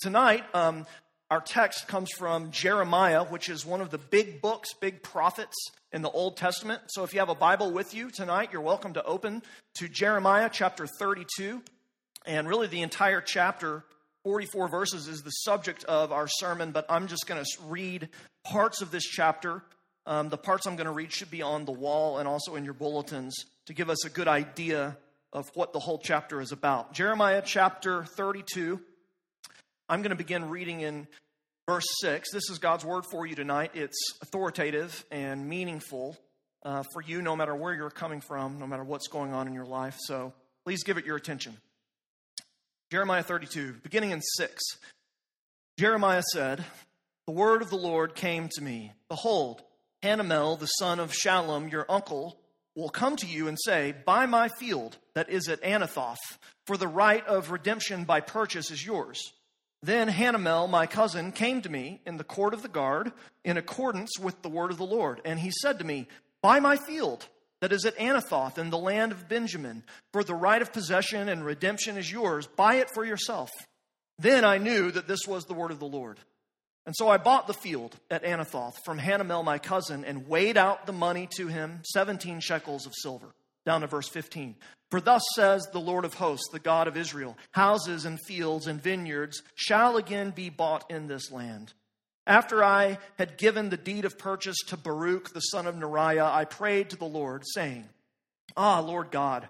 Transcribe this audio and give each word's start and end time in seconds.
Tonight, 0.00 0.44
um, 0.54 0.86
our 1.28 1.40
text 1.40 1.88
comes 1.88 2.08
from 2.16 2.52
Jeremiah, 2.52 3.24
which 3.24 3.48
is 3.48 3.66
one 3.66 3.80
of 3.80 3.90
the 3.90 3.98
big 3.98 4.40
books, 4.40 4.72
big 4.72 5.02
prophets 5.02 5.56
in 5.90 6.02
the 6.02 6.10
Old 6.10 6.36
Testament. 6.36 6.82
So 6.86 7.02
if 7.02 7.12
you 7.12 7.18
have 7.18 7.30
a 7.30 7.34
Bible 7.34 7.72
with 7.72 7.94
you 7.94 8.08
tonight, 8.08 8.50
you're 8.52 8.60
welcome 8.60 8.92
to 8.92 9.02
open 9.02 9.42
to 9.74 9.88
Jeremiah 9.88 10.50
chapter 10.52 10.86
32. 10.86 11.64
And 12.26 12.46
really, 12.46 12.68
the 12.68 12.82
entire 12.82 13.20
chapter, 13.20 13.84
44 14.22 14.68
verses, 14.68 15.08
is 15.08 15.24
the 15.24 15.30
subject 15.30 15.82
of 15.86 16.12
our 16.12 16.28
sermon, 16.28 16.70
but 16.70 16.86
I'm 16.88 17.08
just 17.08 17.26
going 17.26 17.42
to 17.42 17.62
read 17.64 18.08
parts 18.44 18.82
of 18.82 18.92
this 18.92 19.04
chapter. 19.04 19.64
Um, 20.06 20.28
the 20.28 20.38
parts 20.38 20.68
I'm 20.68 20.76
going 20.76 20.86
to 20.86 20.92
read 20.92 21.12
should 21.12 21.32
be 21.32 21.42
on 21.42 21.64
the 21.64 21.72
wall 21.72 22.18
and 22.18 22.28
also 22.28 22.54
in 22.54 22.64
your 22.64 22.72
bulletins 22.72 23.34
to 23.66 23.74
give 23.74 23.90
us 23.90 24.04
a 24.04 24.10
good 24.10 24.28
idea 24.28 24.96
of 25.32 25.50
what 25.54 25.72
the 25.72 25.80
whole 25.80 25.98
chapter 25.98 26.40
is 26.40 26.52
about. 26.52 26.92
Jeremiah 26.92 27.42
chapter 27.44 28.04
32 28.04 28.78
I'm 29.90 30.02
going 30.02 30.10
to 30.10 30.16
begin 30.16 30.50
reading 30.50 30.82
in 30.82 31.06
verse 31.66 31.86
6. 32.02 32.30
This 32.30 32.50
is 32.50 32.58
God's 32.58 32.84
word 32.84 33.04
for 33.10 33.24
you 33.24 33.34
tonight. 33.34 33.70
It's 33.72 33.96
authoritative 34.20 35.02
and 35.10 35.48
meaningful 35.48 36.14
uh, 36.62 36.82
for 36.92 37.00
you, 37.00 37.22
no 37.22 37.34
matter 37.34 37.54
where 37.54 37.72
you're 37.72 37.88
coming 37.88 38.20
from, 38.20 38.58
no 38.58 38.66
matter 38.66 38.84
what's 38.84 39.08
going 39.08 39.32
on 39.32 39.48
in 39.48 39.54
your 39.54 39.64
life. 39.64 39.96
So 39.98 40.34
please 40.66 40.84
give 40.84 40.98
it 40.98 41.06
your 41.06 41.16
attention. 41.16 41.56
Jeremiah 42.90 43.22
32, 43.22 43.76
beginning 43.82 44.10
in 44.10 44.20
6. 44.20 44.62
Jeremiah 45.78 46.22
said, 46.34 46.62
The 47.26 47.32
word 47.32 47.62
of 47.62 47.70
the 47.70 47.76
Lord 47.76 48.14
came 48.14 48.50
to 48.56 48.62
me. 48.62 48.92
Behold, 49.08 49.62
Hanamel, 50.02 50.58
the 50.58 50.66
son 50.66 51.00
of 51.00 51.12
Shallum, 51.12 51.72
your 51.72 51.86
uncle, 51.88 52.38
will 52.76 52.90
come 52.90 53.16
to 53.16 53.26
you 53.26 53.48
and 53.48 53.56
say, 53.64 53.94
Buy 54.04 54.26
my 54.26 54.48
field 54.48 54.98
that 55.14 55.30
is 55.30 55.48
at 55.48 55.62
Anathoth, 55.62 56.18
for 56.66 56.76
the 56.76 56.88
right 56.88 57.26
of 57.26 57.50
redemption 57.50 58.04
by 58.04 58.20
purchase 58.20 58.70
is 58.70 58.84
yours. 58.84 59.32
Then 59.82 60.08
Hanamel, 60.08 60.68
my 60.68 60.86
cousin, 60.86 61.30
came 61.30 61.62
to 61.62 61.68
me 61.68 62.00
in 62.04 62.16
the 62.16 62.24
court 62.24 62.52
of 62.52 62.62
the 62.62 62.68
guard 62.68 63.12
in 63.44 63.56
accordance 63.56 64.18
with 64.18 64.42
the 64.42 64.48
word 64.48 64.70
of 64.70 64.76
the 64.76 64.84
Lord. 64.86 65.20
And 65.24 65.38
he 65.38 65.52
said 65.62 65.78
to 65.78 65.84
me, 65.84 66.08
Buy 66.42 66.60
my 66.60 66.76
field 66.76 67.26
that 67.60 67.72
is 67.72 67.84
at 67.84 67.96
Anathoth 67.96 68.58
in 68.58 68.70
the 68.70 68.78
land 68.78 69.12
of 69.12 69.28
Benjamin, 69.28 69.82
for 70.12 70.22
the 70.22 70.34
right 70.34 70.62
of 70.62 70.72
possession 70.72 71.28
and 71.28 71.44
redemption 71.44 71.96
is 71.96 72.10
yours. 72.10 72.46
Buy 72.46 72.76
it 72.76 72.90
for 72.90 73.04
yourself. 73.04 73.50
Then 74.18 74.44
I 74.44 74.58
knew 74.58 74.90
that 74.90 75.06
this 75.06 75.26
was 75.26 75.44
the 75.44 75.54
word 75.54 75.70
of 75.70 75.78
the 75.78 75.86
Lord. 75.86 76.18
And 76.86 76.94
so 76.96 77.08
I 77.08 77.18
bought 77.18 77.46
the 77.46 77.54
field 77.54 77.94
at 78.10 78.24
Anathoth 78.24 78.76
from 78.84 78.98
Hanamel, 78.98 79.44
my 79.44 79.58
cousin, 79.58 80.04
and 80.04 80.26
weighed 80.26 80.56
out 80.56 80.86
the 80.86 80.92
money 80.92 81.28
to 81.36 81.46
him, 81.46 81.80
17 81.84 82.40
shekels 82.40 82.86
of 82.86 82.94
silver. 82.94 83.28
Down 83.66 83.82
to 83.82 83.86
verse 83.86 84.08
15. 84.08 84.56
For 84.90 85.00
thus 85.00 85.22
says 85.34 85.66
the 85.66 85.80
Lord 85.80 86.04
of 86.04 86.14
hosts, 86.14 86.48
the 86.50 86.58
God 86.58 86.88
of 86.88 86.96
Israel 86.96 87.36
houses 87.52 88.04
and 88.04 88.18
fields 88.20 88.66
and 88.66 88.82
vineyards 88.82 89.42
shall 89.54 89.96
again 89.96 90.30
be 90.30 90.48
bought 90.48 90.90
in 90.90 91.08
this 91.08 91.30
land. 91.30 91.74
After 92.26 92.62
I 92.62 92.98
had 93.16 93.38
given 93.38 93.70
the 93.70 93.76
deed 93.76 94.04
of 94.04 94.18
purchase 94.18 94.58
to 94.68 94.76
Baruch 94.76 95.32
the 95.32 95.40
son 95.40 95.66
of 95.66 95.74
Neriah, 95.74 96.30
I 96.30 96.44
prayed 96.44 96.90
to 96.90 96.96
the 96.96 97.06
Lord, 97.06 97.42
saying, 97.54 97.88
Ah, 98.56 98.80
Lord 98.80 99.10
God, 99.10 99.48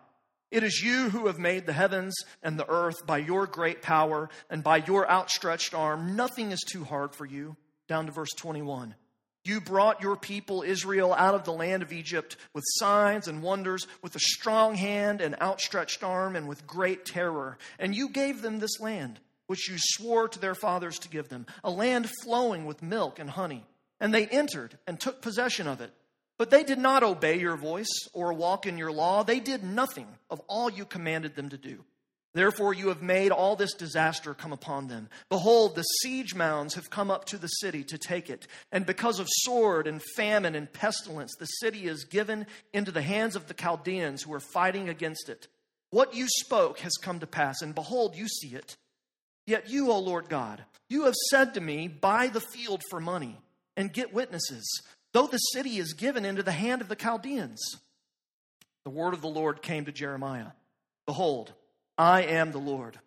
it 0.50 0.62
is 0.62 0.80
you 0.80 1.10
who 1.10 1.26
have 1.26 1.38
made 1.38 1.66
the 1.66 1.72
heavens 1.72 2.14
and 2.42 2.58
the 2.58 2.68
earth 2.68 3.06
by 3.06 3.18
your 3.18 3.46
great 3.46 3.82
power 3.82 4.30
and 4.48 4.62
by 4.62 4.78
your 4.78 5.10
outstretched 5.10 5.74
arm. 5.74 6.16
Nothing 6.16 6.52
is 6.52 6.60
too 6.60 6.84
hard 6.84 7.14
for 7.14 7.26
you. 7.26 7.56
Down 7.86 8.06
to 8.06 8.12
verse 8.12 8.32
21. 8.36 8.94
You 9.48 9.62
brought 9.62 10.02
your 10.02 10.14
people 10.14 10.62
Israel 10.62 11.14
out 11.14 11.34
of 11.34 11.44
the 11.44 11.54
land 11.54 11.82
of 11.82 11.90
Egypt 11.90 12.36
with 12.52 12.64
signs 12.66 13.28
and 13.28 13.42
wonders, 13.42 13.86
with 14.02 14.14
a 14.14 14.20
strong 14.20 14.74
hand 14.74 15.22
and 15.22 15.40
outstretched 15.40 16.04
arm, 16.04 16.36
and 16.36 16.46
with 16.46 16.66
great 16.66 17.06
terror. 17.06 17.56
And 17.78 17.96
you 17.96 18.10
gave 18.10 18.42
them 18.42 18.58
this 18.58 18.78
land, 18.78 19.20
which 19.46 19.70
you 19.70 19.76
swore 19.78 20.28
to 20.28 20.38
their 20.38 20.54
fathers 20.54 20.98
to 20.98 21.08
give 21.08 21.30
them, 21.30 21.46
a 21.64 21.70
land 21.70 22.10
flowing 22.22 22.66
with 22.66 22.82
milk 22.82 23.18
and 23.18 23.30
honey. 23.30 23.64
And 23.98 24.12
they 24.12 24.26
entered 24.26 24.76
and 24.86 25.00
took 25.00 25.22
possession 25.22 25.66
of 25.66 25.80
it. 25.80 25.94
But 26.36 26.50
they 26.50 26.62
did 26.62 26.78
not 26.78 27.02
obey 27.02 27.38
your 27.38 27.56
voice 27.56 28.06
or 28.12 28.34
walk 28.34 28.66
in 28.66 28.76
your 28.76 28.92
law. 28.92 29.22
They 29.22 29.40
did 29.40 29.64
nothing 29.64 30.08
of 30.28 30.42
all 30.46 30.68
you 30.68 30.84
commanded 30.84 31.36
them 31.36 31.48
to 31.48 31.56
do. 31.56 31.86
Therefore, 32.34 32.74
you 32.74 32.88
have 32.88 33.02
made 33.02 33.32
all 33.32 33.56
this 33.56 33.72
disaster 33.74 34.34
come 34.34 34.52
upon 34.52 34.88
them. 34.88 35.08
Behold, 35.30 35.74
the 35.74 35.82
siege 35.82 36.34
mounds 36.34 36.74
have 36.74 36.90
come 36.90 37.10
up 37.10 37.24
to 37.26 37.38
the 37.38 37.48
city 37.48 37.82
to 37.84 37.96
take 37.96 38.28
it. 38.28 38.46
And 38.70 38.84
because 38.84 39.18
of 39.18 39.26
sword 39.30 39.86
and 39.86 40.02
famine 40.14 40.54
and 40.54 40.72
pestilence, 40.72 41.34
the 41.38 41.46
city 41.46 41.86
is 41.86 42.04
given 42.04 42.46
into 42.72 42.92
the 42.92 43.02
hands 43.02 43.34
of 43.34 43.48
the 43.48 43.54
Chaldeans 43.54 44.22
who 44.22 44.34
are 44.34 44.40
fighting 44.40 44.88
against 44.88 45.28
it. 45.28 45.48
What 45.90 46.14
you 46.14 46.26
spoke 46.28 46.80
has 46.80 46.92
come 47.00 47.20
to 47.20 47.26
pass, 47.26 47.62
and 47.62 47.74
behold, 47.74 48.14
you 48.14 48.28
see 48.28 48.54
it. 48.54 48.76
Yet 49.46 49.70
you, 49.70 49.90
O 49.90 49.98
Lord 49.98 50.28
God, 50.28 50.62
you 50.90 51.04
have 51.04 51.14
said 51.30 51.54
to 51.54 51.60
me, 51.62 51.88
Buy 51.88 52.28
the 52.28 52.40
field 52.40 52.82
for 52.90 53.00
money 53.00 53.38
and 53.74 53.92
get 53.92 54.12
witnesses, 54.12 54.82
though 55.14 55.26
the 55.26 55.38
city 55.38 55.78
is 55.78 55.94
given 55.94 56.26
into 56.26 56.42
the 56.42 56.52
hand 56.52 56.82
of 56.82 56.88
the 56.88 56.96
Chaldeans. 56.96 57.58
The 58.84 58.90
word 58.90 59.14
of 59.14 59.22
the 59.22 59.28
Lord 59.28 59.62
came 59.62 59.86
to 59.86 59.92
Jeremiah 59.92 60.48
Behold, 61.06 61.54
I 61.98 62.22
am 62.22 62.52
the 62.52 62.58
Lord, 62.58 62.98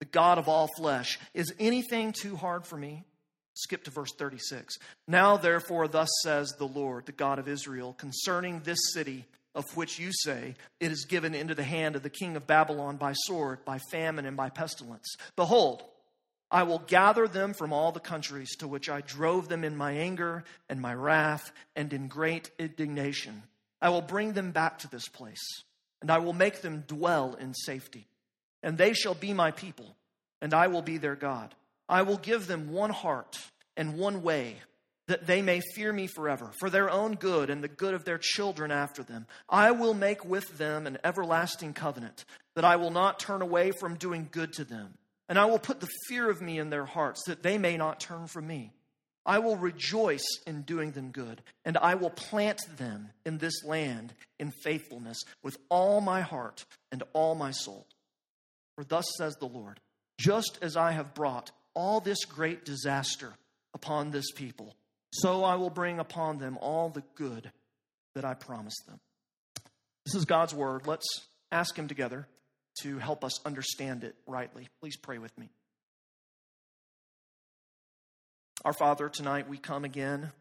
the 0.00 0.06
God 0.06 0.38
of 0.38 0.48
all 0.48 0.68
flesh. 0.76 1.20
Is 1.32 1.54
anything 1.60 2.12
too 2.12 2.34
hard 2.34 2.66
for 2.66 2.76
me? 2.76 3.04
Skip 3.54 3.84
to 3.84 3.90
verse 3.90 4.12
36. 4.12 4.76
Now, 5.06 5.36
therefore, 5.36 5.86
thus 5.86 6.08
says 6.22 6.54
the 6.58 6.66
Lord, 6.66 7.06
the 7.06 7.12
God 7.12 7.38
of 7.38 7.48
Israel, 7.48 7.94
concerning 7.96 8.60
this 8.60 8.92
city 8.92 9.26
of 9.54 9.76
which 9.76 9.98
you 9.98 10.10
say, 10.12 10.54
It 10.80 10.90
is 10.90 11.04
given 11.04 11.34
into 11.34 11.54
the 11.54 11.62
hand 11.62 11.94
of 11.94 12.02
the 12.02 12.10
king 12.10 12.36
of 12.36 12.46
Babylon 12.46 12.96
by 12.96 13.12
sword, 13.12 13.64
by 13.64 13.78
famine, 13.90 14.26
and 14.26 14.36
by 14.36 14.50
pestilence. 14.50 15.16
Behold, 15.36 15.84
I 16.50 16.64
will 16.64 16.80
gather 16.80 17.28
them 17.28 17.54
from 17.54 17.72
all 17.72 17.92
the 17.92 18.00
countries 18.00 18.56
to 18.56 18.66
which 18.66 18.88
I 18.88 19.02
drove 19.02 19.48
them 19.48 19.62
in 19.62 19.76
my 19.76 19.92
anger 19.92 20.44
and 20.68 20.80
my 20.80 20.94
wrath 20.94 21.52
and 21.76 21.92
in 21.92 22.08
great 22.08 22.50
indignation. 22.58 23.44
I 23.80 23.90
will 23.90 24.02
bring 24.02 24.32
them 24.32 24.50
back 24.50 24.78
to 24.80 24.90
this 24.90 25.08
place, 25.08 25.62
and 26.02 26.10
I 26.10 26.18
will 26.18 26.32
make 26.32 26.62
them 26.62 26.84
dwell 26.86 27.34
in 27.34 27.54
safety 27.54 28.08
and 28.62 28.76
they 28.76 28.92
shall 28.92 29.14
be 29.14 29.32
my 29.32 29.50
people, 29.50 29.96
and 30.40 30.54
I 30.54 30.68
will 30.68 30.82
be 30.82 30.98
their 30.98 31.16
God. 31.16 31.54
I 31.88 32.02
will 32.02 32.18
give 32.18 32.46
them 32.46 32.72
one 32.72 32.90
heart 32.90 33.38
and 33.76 33.98
one 33.98 34.22
way, 34.22 34.56
that 35.08 35.26
they 35.26 35.42
may 35.42 35.60
fear 35.74 35.92
me 35.92 36.06
forever, 36.06 36.50
for 36.60 36.70
their 36.70 36.90
own 36.90 37.14
good 37.14 37.50
and 37.50 37.64
the 37.64 37.68
good 37.68 37.94
of 37.94 38.04
their 38.04 38.18
children 38.18 38.70
after 38.70 39.02
them. 39.02 39.26
I 39.48 39.72
will 39.72 39.94
make 39.94 40.24
with 40.24 40.58
them 40.58 40.86
an 40.86 40.98
everlasting 41.02 41.74
covenant, 41.74 42.24
that 42.54 42.64
I 42.64 42.76
will 42.76 42.90
not 42.90 43.18
turn 43.18 43.42
away 43.42 43.72
from 43.72 43.96
doing 43.96 44.28
good 44.30 44.52
to 44.54 44.64
them. 44.64 44.94
And 45.28 45.38
I 45.38 45.46
will 45.46 45.58
put 45.58 45.80
the 45.80 45.88
fear 46.08 46.28
of 46.28 46.40
me 46.40 46.58
in 46.58 46.70
their 46.70 46.84
hearts, 46.84 47.22
that 47.26 47.42
they 47.42 47.58
may 47.58 47.76
not 47.76 48.00
turn 48.00 48.26
from 48.26 48.46
me. 48.46 48.72
I 49.26 49.38
will 49.38 49.56
rejoice 49.56 50.26
in 50.46 50.62
doing 50.62 50.92
them 50.92 51.10
good, 51.10 51.42
and 51.64 51.76
I 51.76 51.94
will 51.94 52.10
plant 52.10 52.60
them 52.78 53.10
in 53.24 53.38
this 53.38 53.64
land 53.64 54.14
in 54.38 54.50
faithfulness 54.50 55.22
with 55.42 55.58
all 55.68 56.00
my 56.00 56.20
heart 56.20 56.64
and 56.90 57.02
all 57.12 57.34
my 57.34 57.50
soul. 57.50 57.86
For 58.80 58.84
thus 58.84 59.04
says 59.18 59.36
the 59.36 59.44
Lord, 59.44 59.78
just 60.18 60.58
as 60.62 60.74
I 60.74 60.92
have 60.92 61.12
brought 61.12 61.50
all 61.74 62.00
this 62.00 62.24
great 62.24 62.64
disaster 62.64 63.34
upon 63.74 64.10
this 64.10 64.30
people, 64.30 64.74
so 65.12 65.44
I 65.44 65.56
will 65.56 65.68
bring 65.68 65.98
upon 65.98 66.38
them 66.38 66.56
all 66.62 66.88
the 66.88 67.02
good 67.14 67.52
that 68.14 68.24
I 68.24 68.32
promised 68.32 68.86
them. 68.88 68.98
This 70.06 70.14
is 70.14 70.24
God's 70.24 70.54
word. 70.54 70.86
Let's 70.86 71.06
ask 71.52 71.78
Him 71.78 71.88
together 71.88 72.26
to 72.80 72.96
help 72.96 73.22
us 73.22 73.44
understand 73.44 74.02
it 74.02 74.14
rightly. 74.26 74.70
Please 74.80 74.96
pray 74.96 75.18
with 75.18 75.36
me. 75.36 75.50
Our 78.64 78.72
Father, 78.72 79.10
tonight 79.10 79.46
we 79.46 79.58
come 79.58 79.84
again 79.84 80.32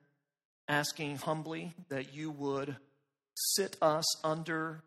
asking 0.70 1.18
humbly 1.18 1.74
that 1.90 2.14
you 2.14 2.32
would 2.32 2.78
sit 3.36 3.76
us 3.82 4.06
under 4.24 4.82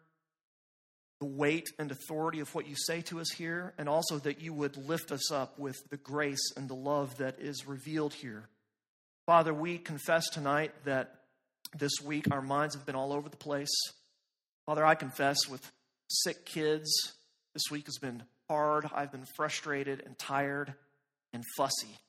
the 1.22 1.26
weight 1.26 1.68
and 1.78 1.92
authority 1.92 2.40
of 2.40 2.52
what 2.52 2.66
you 2.66 2.74
say 2.76 3.00
to 3.00 3.20
us 3.20 3.30
here, 3.30 3.72
and 3.78 3.88
also 3.88 4.18
that 4.18 4.42
you 4.42 4.52
would 4.52 4.76
lift 4.76 5.12
us 5.12 5.30
up 5.30 5.56
with 5.56 5.76
the 5.88 5.96
grace 5.96 6.50
and 6.56 6.68
the 6.68 6.74
love 6.74 7.16
that 7.18 7.38
is 7.38 7.64
revealed 7.64 8.12
here. 8.12 8.48
Father, 9.24 9.54
we 9.54 9.78
confess 9.78 10.28
tonight 10.30 10.72
that 10.84 11.14
this 11.78 11.92
week 12.04 12.26
our 12.32 12.42
minds 12.42 12.74
have 12.74 12.84
been 12.84 12.96
all 12.96 13.12
over 13.12 13.28
the 13.28 13.36
place. 13.36 13.70
Father, 14.66 14.84
I 14.84 14.96
confess 14.96 15.48
with 15.48 15.70
sick 16.08 16.44
kids, 16.44 16.90
this 17.54 17.70
week 17.70 17.84
has 17.84 17.98
been 17.98 18.24
hard. 18.50 18.90
I've 18.92 19.12
been 19.12 19.26
frustrated 19.36 20.02
and 20.04 20.18
tired 20.18 20.74
and 21.32 21.44
fussy. 21.56 22.00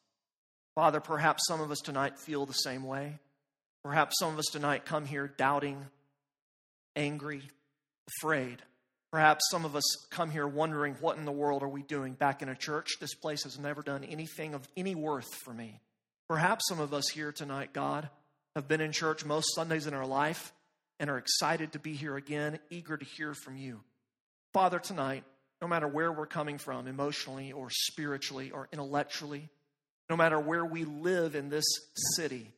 Father, 0.74 1.00
perhaps 1.00 1.44
some 1.48 1.62
of 1.62 1.70
us 1.70 1.82
tonight 1.82 2.18
feel 2.18 2.48
the 2.48 2.54
same 2.54 2.84
way. 2.84 3.20
Perhaps 3.84 4.16
some 4.18 4.34
of 4.34 4.40
us 4.40 4.50
tonight 4.52 4.86
come 4.86 5.06
here 5.06 5.28
doubting, 5.28 5.86
angry, 6.96 7.44
afraid. 8.08 8.64
Perhaps 9.14 9.44
some 9.52 9.64
of 9.64 9.76
us 9.76 9.84
come 10.10 10.32
here 10.32 10.48
wondering, 10.48 10.96
what 11.00 11.20
in 11.20 11.26
the 11.26 11.32
world 11.32 11.62
are 11.62 11.70
we 11.70 11.84
doing 11.84 12.14
back 12.14 12.42
in 12.42 12.50
a 12.50 12.56
church? 12.56 12.94
This 13.00 13.14
place 13.14 13.44
has 13.44 13.60
never 13.60 13.84
done 13.84 14.04
anything 14.04 14.56
of 14.56 14.68
any 14.76 14.96
worth 14.96 15.32
for 15.46 15.54
me. 15.54 15.80
Perhaps 16.28 16.68
some 16.68 16.80
of 16.80 16.96
us 16.96 17.10
here 17.10 17.32
tonight, 17.32 17.74
God, 17.74 18.10
have 18.56 18.68
been 18.68 18.82
in 18.82 18.92
church 18.92 19.24
most 19.24 19.54
Sundays 19.54 19.86
in 19.86 19.94
our 19.94 20.08
life 20.08 20.52
and 21.00 21.12
are 21.12 21.20
excited 21.20 21.74
to 21.74 21.80
be 21.80 21.94
here 21.94 22.16
again, 22.16 22.58
eager 22.72 22.98
to 22.98 23.06
hear 23.06 23.36
from 23.36 23.56
you. 23.56 23.82
Father, 24.52 24.80
tonight, 24.80 25.26
no 25.62 25.68
matter 25.68 25.88
where 25.88 26.12
we're 26.12 26.26
coming 26.26 26.58
from, 26.58 26.88
emotionally 26.88 27.52
or 27.52 27.68
spiritually 27.70 28.50
or 28.50 28.68
intellectually, 28.74 29.48
no 30.10 30.18
matter 30.18 30.40
where 30.40 30.66
we 30.66 30.86
live 30.86 31.36
in 31.36 31.50
this 31.50 31.66
city, 32.16 32.52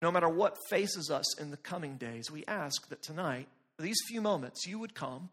no 0.00 0.12
matter 0.12 0.28
what 0.28 0.58
faces 0.70 1.10
us 1.10 1.40
in 1.40 1.50
the 1.50 1.56
coming 1.56 1.96
days, 1.96 2.30
we 2.30 2.44
ask 2.46 2.88
that 2.88 3.02
tonight, 3.02 3.48
these 3.80 3.98
few 4.06 4.20
moments, 4.20 4.64
you 4.64 4.78
would 4.78 4.94
come, 4.94 5.30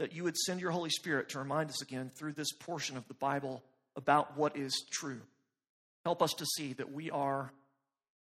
that 0.00 0.14
you 0.14 0.24
would 0.24 0.36
send 0.36 0.62
your 0.62 0.70
Holy 0.70 0.88
Spirit 0.88 1.28
to 1.28 1.38
remind 1.38 1.68
us 1.68 1.82
again 1.82 2.10
through 2.18 2.32
this 2.32 2.52
portion 2.52 2.96
of 2.96 3.06
the 3.06 3.14
Bible 3.14 3.62
about 3.96 4.34
what 4.34 4.56
is 4.56 4.86
true. 4.90 5.20
Help 6.06 6.22
us 6.22 6.32
to 6.38 6.46
see 6.56 6.72
that 6.72 6.90
we 6.90 7.10
are 7.10 7.52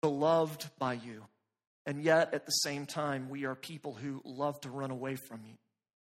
beloved 0.01 0.69
by 0.79 0.93
you, 0.93 1.25
and 1.85 2.01
yet 2.01 2.33
at 2.33 2.45
the 2.45 2.51
same 2.51 2.85
time, 2.85 3.29
we 3.29 3.43
are 3.43 3.53
people 3.53 3.91
who 3.91 4.21
love 4.23 4.57
to 4.61 4.69
run 4.69 4.91
away 4.91 5.17
from 5.17 5.41
you. 5.45 5.55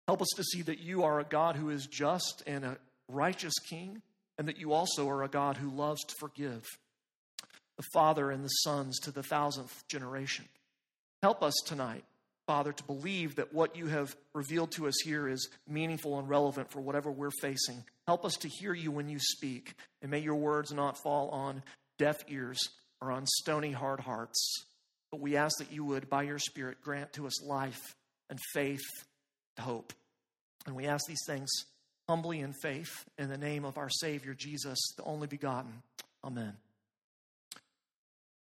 Help 0.06 0.22
us 0.22 0.28
to 0.36 0.44
see 0.44 0.64
that 0.64 0.80
you 0.80 1.04
are 1.04 1.22
a 1.22 1.24
God 1.24 1.56
who 1.56 1.70
is 1.70 1.88
just 1.88 2.44
and 2.46 2.66
a 2.66 2.78
righteous 3.08 3.58
King, 3.70 4.02
and 4.38 4.50
that 4.50 4.58
you 4.58 4.74
also 4.74 5.08
are 5.08 5.24
a 5.24 5.30
God 5.30 5.56
who 5.56 5.70
loves 5.70 6.04
to 6.04 6.16
forgive 6.20 6.66
the 7.78 7.86
Father 7.94 8.32
and 8.32 8.44
the 8.44 8.50
sons 8.50 9.00
to 9.00 9.12
the 9.12 9.24
thousandth 9.24 9.88
generation. 9.88 10.44
Help 11.24 11.42
us 11.42 11.54
tonight, 11.66 12.04
Father, 12.48 12.72
to 12.72 12.84
believe 12.86 13.36
that 13.36 13.54
what 13.54 13.76
you 13.76 13.88
have 13.88 14.16
revealed 14.34 14.72
to 14.72 14.88
us 14.88 14.96
here 15.04 15.28
is 15.28 15.50
meaningful 15.68 16.18
and 16.18 16.30
relevant 16.30 16.72
for 16.72 16.80
whatever 16.80 17.12
we're 17.12 17.30
facing. 17.30 17.84
Help 18.08 18.24
us 18.24 18.36
to 18.38 18.48
hear 18.48 18.74
you 18.74 18.90
when 18.90 19.10
you 19.10 19.20
speak, 19.20 19.76
and 20.02 20.10
may 20.10 20.20
your 20.20 20.36
words 20.36 20.72
not 20.72 20.98
fall 20.98 21.30
on 21.30 21.62
deaf 21.98 22.18
ears 22.30 22.58
or 23.02 23.12
on 23.12 23.28
stony, 23.28 23.74
hard 23.74 24.00
hearts. 24.00 24.64
But 25.12 25.20
we 25.20 25.36
ask 25.36 25.58
that 25.60 25.74
you 25.74 25.84
would, 25.84 26.10
by 26.10 26.24
your 26.24 26.40
Spirit, 26.40 26.82
grant 26.82 27.14
to 27.14 27.28
us 27.28 27.44
life 27.44 27.96
and 28.30 28.40
faith 28.54 28.86
and 29.58 29.66
hope. 29.66 29.92
And 30.66 30.76
we 30.76 30.86
ask 30.86 31.06
these 31.06 31.26
things 31.28 31.50
humbly 32.08 32.40
in 32.40 32.54
faith 32.54 33.06
in 33.18 33.30
the 33.30 33.38
name 33.38 33.66
of 33.66 33.78
our 33.78 33.90
Savior, 33.90 34.34
Jesus, 34.34 34.80
the 34.96 35.04
only 35.04 35.28
begotten. 35.28 35.82
Amen. 36.24 36.54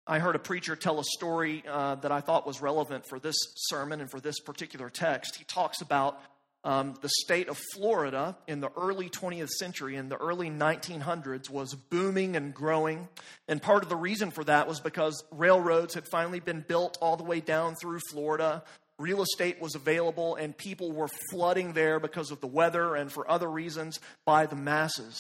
I 0.08 0.20
heard 0.20 0.36
a 0.36 0.40
preacher 0.40 0.76
tell 0.76 1.00
a 1.00 1.04
story 1.04 1.64
uh, 1.68 1.96
that 1.96 2.12
I 2.12 2.22
thought 2.22 2.46
was 2.46 2.62
relevant 2.62 3.08
for 3.08 3.20
this 3.20 3.36
sermon 3.56 4.02
and 4.02 4.10
for 4.10 4.20
this 4.20 4.40
particular 4.40 4.90
text. 4.92 5.36
He 5.36 5.44
talks 5.46 5.82
about 5.82 6.22
um, 6.64 6.96
the 7.02 7.10
state 7.10 7.48
of 7.48 7.60
Florida 7.74 8.38
in 8.48 8.60
the 8.60 8.70
early 8.78 9.10
20th 9.10 9.50
century, 9.50 9.96
in 9.96 10.10
the 10.10 10.18
early 10.18 10.50
1900s, 10.50 11.50
was 11.50 11.74
booming 11.74 12.36
and 12.36 12.54
growing. 12.54 13.08
And 13.48 13.62
part 13.62 13.82
of 13.82 13.90
the 13.90 13.96
reason 13.96 14.30
for 14.30 14.44
that 14.44 14.68
was 14.68 14.80
because 14.80 15.24
railroads 15.32 15.96
had 15.96 16.08
finally 16.08 16.40
been 16.40 16.66
built 16.68 16.98
all 17.02 17.18
the 17.18 17.24
way 17.24 17.40
down 17.40 17.76
through 17.76 18.00
Florida. 18.12 18.64
Real 19.00 19.24
estate 19.24 19.60
was 19.60 19.76
available, 19.76 20.36
and 20.36 20.56
people 20.56 20.92
were 20.92 21.10
flooding 21.32 21.74
there 21.74 22.00
because 22.00 22.32
of 22.32 22.42
the 22.42 22.48
weather 22.48 22.96
and 22.96 23.12
for 23.12 23.30
other 23.30 23.50
reasons 23.50 24.00
by 24.26 24.46
the 24.46 24.56
masses. 24.56 25.20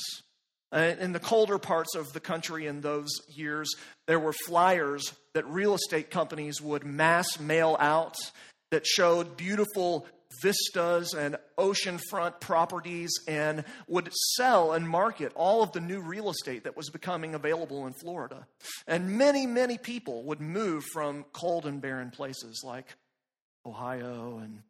Uh, 0.75 0.93
in 0.99 1.13
the 1.13 1.19
colder 1.19 1.57
parts 1.57 1.95
of 1.95 2.11
the 2.11 2.19
country 2.19 2.67
in 2.67 2.81
those 2.81 3.09
years, 3.29 3.71
there 4.07 4.19
were 4.19 4.33
flyers 4.45 5.13
that 5.33 5.47
real 5.47 5.73
estate 5.73 6.11
companies 6.11 6.61
would 6.61 6.83
mass 6.83 7.39
mail 7.39 7.77
out 7.79 8.15
that 8.71 8.85
showed 8.85 9.37
beautiful 9.37 10.05
vistas 10.41 11.13
and 11.13 11.37
oceanfront 11.57 12.41
properties 12.41 13.11
and 13.25 13.63
would 13.87 14.11
sell 14.35 14.73
and 14.73 14.89
market 14.89 15.31
all 15.35 15.63
of 15.63 15.71
the 15.71 15.79
new 15.79 16.01
real 16.01 16.29
estate 16.29 16.65
that 16.65 16.75
was 16.75 16.89
becoming 16.89 17.35
available 17.35 17.87
in 17.87 17.93
Florida. 17.93 18.45
And 18.85 19.17
many, 19.17 19.45
many 19.45 19.77
people 19.77 20.23
would 20.23 20.41
move 20.41 20.83
from 20.91 21.23
cold 21.31 21.65
and 21.65 21.81
barren 21.81 22.11
places 22.11 22.63
like 22.65 22.95
Ohio 23.65 24.39
and 24.43 24.61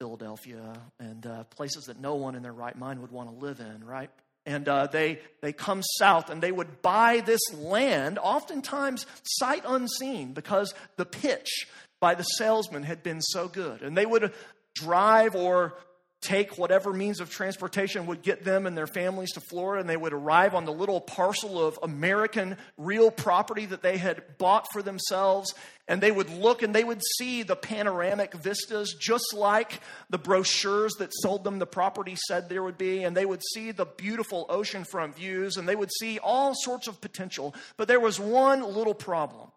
Philadelphia 0.00 0.80
and 0.98 1.26
uh, 1.26 1.44
places 1.44 1.84
that 1.84 2.00
no 2.00 2.14
one 2.14 2.34
in 2.34 2.42
their 2.42 2.52
right 2.52 2.76
mind 2.76 3.00
would 3.00 3.12
want 3.12 3.28
to 3.28 3.36
live 3.36 3.60
in, 3.60 3.84
right? 3.84 4.10
And 4.44 4.68
uh, 4.68 4.86
they, 4.88 5.20
they 5.40 5.52
come 5.52 5.82
south 5.98 6.30
and 6.30 6.42
they 6.42 6.52
would 6.52 6.82
buy 6.82 7.20
this 7.20 7.40
land, 7.54 8.18
oftentimes 8.20 9.06
sight 9.22 9.62
unseen, 9.66 10.32
because 10.32 10.74
the 10.96 11.04
pitch 11.04 11.66
by 12.00 12.14
the 12.14 12.24
salesman 12.24 12.82
had 12.82 13.02
been 13.02 13.20
so 13.20 13.48
good. 13.48 13.82
And 13.82 13.96
they 13.96 14.06
would 14.06 14.32
drive 14.74 15.36
or 15.36 15.74
take 16.22 16.56
whatever 16.56 16.92
means 16.92 17.20
of 17.20 17.28
transportation 17.28 18.06
would 18.06 18.22
get 18.22 18.44
them 18.44 18.64
and 18.64 18.78
their 18.78 18.86
families 18.86 19.32
to 19.32 19.40
Florida, 19.40 19.80
and 19.80 19.90
they 19.90 19.96
would 19.96 20.12
arrive 20.12 20.54
on 20.54 20.64
the 20.64 20.72
little 20.72 21.00
parcel 21.00 21.62
of 21.62 21.78
American 21.82 22.56
real 22.78 23.10
property 23.10 23.66
that 23.66 23.82
they 23.82 23.98
had 23.98 24.38
bought 24.38 24.70
for 24.72 24.82
themselves. 24.82 25.52
And 25.88 26.00
they 26.00 26.12
would 26.12 26.30
look 26.30 26.62
and 26.62 26.72
they 26.72 26.84
would 26.84 27.02
see 27.18 27.42
the 27.42 27.56
panoramic 27.56 28.34
vistas, 28.34 28.94
just 28.94 29.34
like 29.34 29.80
the 30.10 30.18
brochures 30.18 30.94
that 30.94 31.10
sold 31.12 31.42
them 31.42 31.58
the 31.58 31.66
property 31.66 32.16
said 32.28 32.48
there 32.48 32.62
would 32.62 32.78
be. 32.78 33.02
And 33.02 33.16
they 33.16 33.26
would 33.26 33.42
see 33.52 33.72
the 33.72 33.84
beautiful 33.84 34.46
oceanfront 34.48 35.16
views, 35.16 35.56
and 35.56 35.68
they 35.68 35.76
would 35.76 35.90
see 35.98 36.20
all 36.20 36.54
sorts 36.54 36.86
of 36.86 37.00
potential. 37.00 37.52
But 37.76 37.88
there 37.88 38.00
was 38.00 38.20
one 38.20 38.62
little 38.62 38.94
problem 38.94 39.50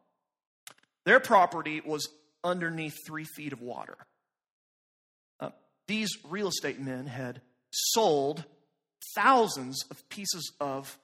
their 1.06 1.20
property 1.20 1.82
was 1.86 2.10
underneath 2.44 2.96
three 3.06 3.26
feet 3.26 3.54
of 3.54 3.62
water 3.62 3.96
these 5.88 6.10
real 6.30 6.48
estate 6.48 6.80
men 6.80 7.08
had 7.08 7.42
sold 7.72 8.44
thousands 9.16 9.84
of 9.92 10.08
pieces 10.10 10.52
of 10.60 10.98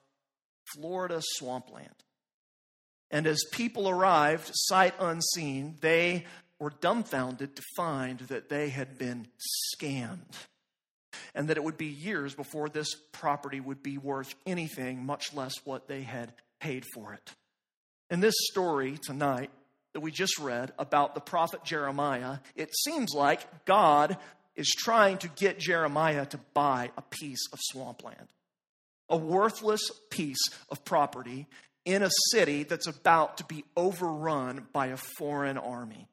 Florida 0.74 1.20
swampland. 1.22 1.88
And 3.10 3.26
as 3.26 3.44
people 3.52 3.88
arrived, 3.88 4.50
sight 4.52 4.94
unseen, 4.98 5.76
they 5.80 6.24
were 6.58 6.70
dumbfounded 6.80 7.56
to 7.56 7.62
find 7.76 8.20
that 8.20 8.48
they 8.48 8.70
had 8.70 8.96
been 8.96 9.28
scammed 9.74 10.34
and 11.34 11.48
that 11.48 11.56
it 11.56 11.64
would 11.64 11.76
be 11.76 11.86
years 11.86 12.34
before 12.34 12.68
this 12.68 12.94
property 13.12 13.60
would 13.60 13.82
be 13.82 13.98
worth 13.98 14.34
anything, 14.46 15.04
much 15.04 15.34
less 15.34 15.54
what 15.64 15.88
they 15.88 16.02
had 16.02 16.32
paid 16.60 16.84
for 16.94 17.12
it. 17.12 17.34
In 18.10 18.20
this 18.20 18.34
story 18.50 18.98
tonight 19.02 19.50
that 19.92 20.00
we 20.00 20.10
just 20.10 20.38
read 20.38 20.72
about 20.78 21.14
the 21.14 21.20
prophet 21.20 21.64
Jeremiah, 21.64 22.38
it 22.56 22.70
seems 22.84 23.12
like 23.14 23.64
God 23.64 24.16
is 24.56 24.68
trying 24.68 25.18
to 25.18 25.28
get 25.28 25.58
Jeremiah 25.58 26.26
to 26.26 26.38
buy 26.54 26.90
a 26.96 27.02
piece 27.02 27.46
of 27.52 27.58
swampland, 27.62 28.28
a 29.08 29.16
worthless 29.16 29.90
piece 30.10 30.42
of 30.70 30.84
property 30.84 31.46
in 31.84 32.02
a 32.02 32.10
city 32.30 32.62
that's 32.62 32.86
about 32.86 33.38
to 33.38 33.44
be 33.44 33.64
overrun 33.76 34.66
by 34.72 34.88
a 34.88 34.96
foreign 34.96 35.58
army. 35.58 36.06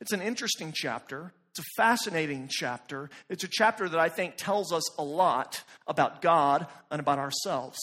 It's 0.00 0.12
an 0.12 0.22
interesting 0.22 0.72
chapter. 0.74 1.32
It's 1.50 1.60
a 1.60 1.76
fascinating 1.76 2.48
chapter. 2.50 3.10
It's 3.28 3.44
a 3.44 3.48
chapter 3.48 3.88
that 3.88 4.00
I 4.00 4.08
think 4.08 4.36
tells 4.36 4.72
us 4.72 4.98
a 4.98 5.04
lot 5.04 5.62
about 5.86 6.22
God 6.22 6.66
and 6.90 7.00
about 7.00 7.18
ourselves. 7.18 7.78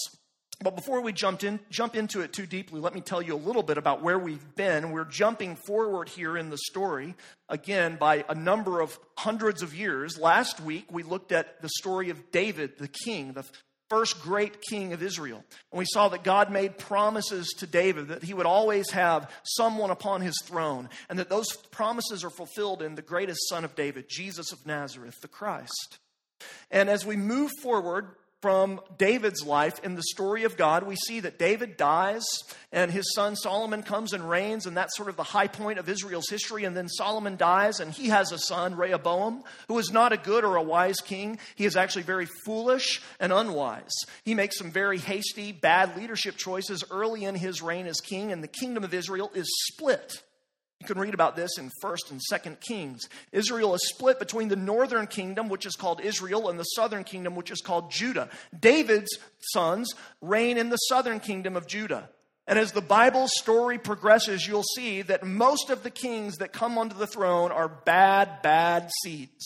But 0.62 0.76
before 0.76 1.00
we 1.00 1.14
jump, 1.14 1.44
in, 1.44 1.62
jump 1.70 1.96
into 1.96 2.20
it 2.20 2.34
too 2.34 2.46
deeply, 2.46 2.82
let 2.82 2.94
me 2.94 3.00
tell 3.00 3.22
you 3.22 3.34
a 3.34 3.38
little 3.38 3.63
bit 3.63 3.78
about 3.78 4.01
where 4.01 4.20
we've 4.20 4.56
been. 4.56 4.92
We're 4.92 5.06
jumping 5.06 5.56
forward 5.56 6.10
here 6.10 6.38
in 6.38 6.50
the 6.50 6.58
story, 6.58 7.16
again, 7.48 7.96
by 7.96 8.25
a 8.28 8.36
number 8.36 8.82
of 8.82 9.00
hundreds 9.18 9.62
of 9.62 9.74
years. 9.74 10.20
Last 10.20 10.60
week, 10.60 10.86
we 10.92 11.04
looked 11.04 11.32
at 11.32 11.62
the 11.62 11.70
story 11.78 12.10
of 12.10 12.32
David, 12.32 12.78
the 12.78 12.89
king, 12.89 13.32
the 13.32 13.46
first 13.89 14.22
great 14.22 14.62
king 14.62 14.92
of 14.92 15.01
Israel. 15.01 15.44
And 15.72 15.80
we 15.80 15.86
saw 15.86 16.10
that 16.10 16.24
God 16.24 16.51
made 16.51 16.78
promises 16.78 17.48
to 17.60 17.66
David 17.66 18.10
that 18.10 18.24
he 18.24 18.34
would 18.34 18.46
always 18.46 18.92
have 18.92 19.32
someone 19.44 19.92
upon 19.92 20.20
his 20.20 20.39
throne, 20.44 20.89
and 21.10 21.20
that 21.20 21.30
those 21.30 21.54
promises 21.72 22.25
are 22.25 22.30
fulfilled 22.30 22.82
in 22.82 22.96
the 22.96 23.01
greatest 23.01 23.48
son 23.48 23.63
of 23.63 23.75
David, 23.75 24.08
Jesus 24.10 24.51
of 24.51 24.66
Nazareth, 24.66 25.22
the 25.22 25.30
Christ. 25.30 26.00
And 26.70 26.89
as 26.89 27.06
we 27.06 27.16
move 27.16 27.51
forward, 27.62 28.10
from 28.41 28.79
David's 28.98 29.43
life 29.43 29.84
in 29.84 29.96
the 29.96 30.03
story 30.03 30.43
of 30.43 30.55
God, 30.55 30.84
we 30.84 30.96
see 30.96 31.19
that 31.19 31.38
David 31.38 31.75
dies 31.75 32.25
and 32.72 32.89
his 32.91 33.13
son 33.13 33.36
Solomon 33.36 33.84
comes 33.84 34.13
and 34.13 34.29
reigns, 34.29 34.65
and 34.65 34.77
that's 34.77 34.96
sort 34.96 35.10
of 35.10 35.17
the 35.17 35.24
high 35.24 35.48
point 35.48 35.79
of 35.79 35.89
Israel's 35.89 36.29
history. 36.29 36.63
And 36.63 36.75
then 36.75 36.88
Solomon 36.88 37.36
dies, 37.36 37.79
and 37.79 37.91
he 37.91 38.10
has 38.10 38.31
a 38.31 38.38
son, 38.38 38.75
Rehoboam, 38.75 39.43
who 39.67 39.77
is 39.77 39.91
not 39.91 40.13
a 40.13 40.17
good 40.17 40.43
or 40.43 40.55
a 40.55 40.63
wise 40.63 41.01
king. 41.01 41.39
He 41.55 41.65
is 41.65 41.75
actually 41.75 42.03
very 42.03 42.27
foolish 42.46 43.01
and 43.19 43.34
unwise. 43.34 43.96
He 44.24 44.36
makes 44.36 44.58
some 44.58 44.72
very 44.72 45.00
hasty, 45.00 45.51
bad 45.51 45.98
leadership 45.98 46.38
choices 46.38 46.84
early 46.91 47.25
in 47.25 47.36
his 47.36 47.62
reign 47.62 47.88
as 47.88 48.00
king, 48.00 48.31
and 48.31 48.43
the 48.43 48.48
kingdom 48.48 48.84
of 48.84 48.93
Israel 48.93 49.31
is 49.34 49.48
split. 49.67 50.24
You 50.79 50.88
can 50.88 51.00
read 51.00 51.13
about 51.13 51.36
this 51.36 51.57
in 51.57 51.69
1st 51.83 52.12
and 52.12 52.21
2nd 52.31 52.62
Kings. 52.62 53.09
Israel 53.33 53.75
is 53.75 53.81
split 53.89 54.17
between 54.17 54.48
the 54.48 54.55
northern 54.55 55.07
kingdom, 55.07 55.50
which 55.50 55.65
is 55.65 55.75
called 55.75 56.00
Israel, 56.00 56.50
and 56.50 56.57
the 56.57 56.63
southern 56.63 57.03
kingdom, 57.03 57.36
which 57.36 57.51
is 57.51 57.59
called 57.59 57.91
Judah. 57.91 58.29
David's 58.57 59.17
sons 59.39 59.93
reign 60.21 60.57
in 60.57 60.69
the 60.69 60.77
southern 60.77 61.19
kingdom 61.19 61.57
of 61.57 61.67
Judah. 61.67 62.09
And 62.48 62.57
as 62.57 62.71
the 62.71 62.81
Bible 62.81 63.27
story 63.27 63.77
progresses, 63.77 64.48
you'll 64.48 64.63
see 64.63 65.01
that 65.03 65.24
most 65.24 65.69
of 65.69 65.83
the 65.83 65.91
kings 65.91 66.38
that 66.38 66.53
come 66.53 66.77
onto 66.77 66.98
the 66.98 67.07
throne 67.07 67.51
are 67.51 67.67
bad, 67.67 68.41
bad 68.41 68.89
seeds. 69.03 69.45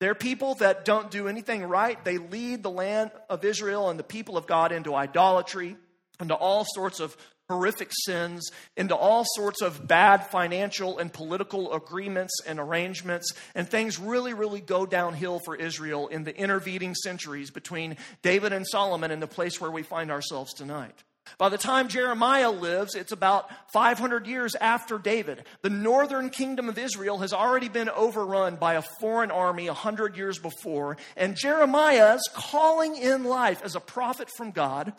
They're 0.00 0.14
people 0.14 0.54
that 0.56 0.84
don't 0.84 1.10
do 1.10 1.26
anything 1.26 1.64
right. 1.64 2.02
They 2.04 2.18
lead 2.18 2.62
the 2.62 2.70
land 2.70 3.10
of 3.28 3.44
Israel 3.44 3.90
and 3.90 3.98
the 3.98 4.04
people 4.04 4.36
of 4.36 4.46
God 4.46 4.70
into 4.70 4.94
idolatry, 4.94 5.76
into 6.20 6.34
all 6.34 6.64
sorts 6.64 7.00
of 7.00 7.16
horrific 7.48 7.90
sins, 8.04 8.50
into 8.76 8.94
all 8.94 9.24
sorts 9.34 9.62
of 9.62 9.86
bad 9.88 10.26
financial 10.26 10.98
and 10.98 11.12
political 11.12 11.72
agreements 11.72 12.34
and 12.46 12.58
arrangements. 12.58 13.32
And 13.54 13.68
things 13.68 13.98
really, 13.98 14.34
really 14.34 14.60
go 14.60 14.84
downhill 14.84 15.40
for 15.44 15.56
Israel 15.56 16.08
in 16.08 16.24
the 16.24 16.36
intervening 16.36 16.94
centuries 16.94 17.50
between 17.50 17.96
David 18.22 18.52
and 18.52 18.66
Solomon 18.66 19.10
and 19.10 19.22
the 19.22 19.26
place 19.26 19.60
where 19.60 19.70
we 19.70 19.82
find 19.82 20.10
ourselves 20.10 20.52
tonight. 20.52 21.04
By 21.36 21.50
the 21.50 21.58
time 21.58 21.88
Jeremiah 21.88 22.50
lives, 22.50 22.94
it's 22.94 23.12
about 23.12 23.50
500 23.72 24.26
years 24.26 24.54
after 24.54 24.98
David. 24.98 25.44
The 25.62 25.70
northern 25.70 26.30
kingdom 26.30 26.68
of 26.68 26.78
Israel 26.78 27.18
has 27.18 27.32
already 27.32 27.68
been 27.68 27.90
overrun 27.90 28.56
by 28.56 28.74
a 28.74 28.82
foreign 28.82 29.30
army 29.30 29.66
100 29.66 30.16
years 30.16 30.38
before, 30.38 30.96
and 31.16 31.36
Jeremiah's 31.36 32.22
calling 32.32 32.96
in 32.96 33.24
life 33.24 33.62
as 33.62 33.74
a 33.74 33.80
prophet 33.80 34.30
from 34.36 34.52
God 34.52 34.94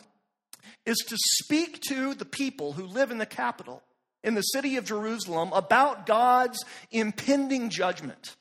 is 0.85 0.97
to 1.07 1.17
speak 1.17 1.81
to 1.89 2.13
the 2.13 2.25
people 2.25 2.73
who 2.73 2.85
live 2.85 3.11
in 3.11 3.17
the 3.17 3.25
capital, 3.25 3.83
in 4.23 4.35
the 4.35 4.41
city 4.41 4.77
of 4.77 4.85
Jerusalem, 4.85 5.51
about 5.53 6.05
God's 6.05 6.63
impending 6.91 7.69
judgment. 7.69 8.35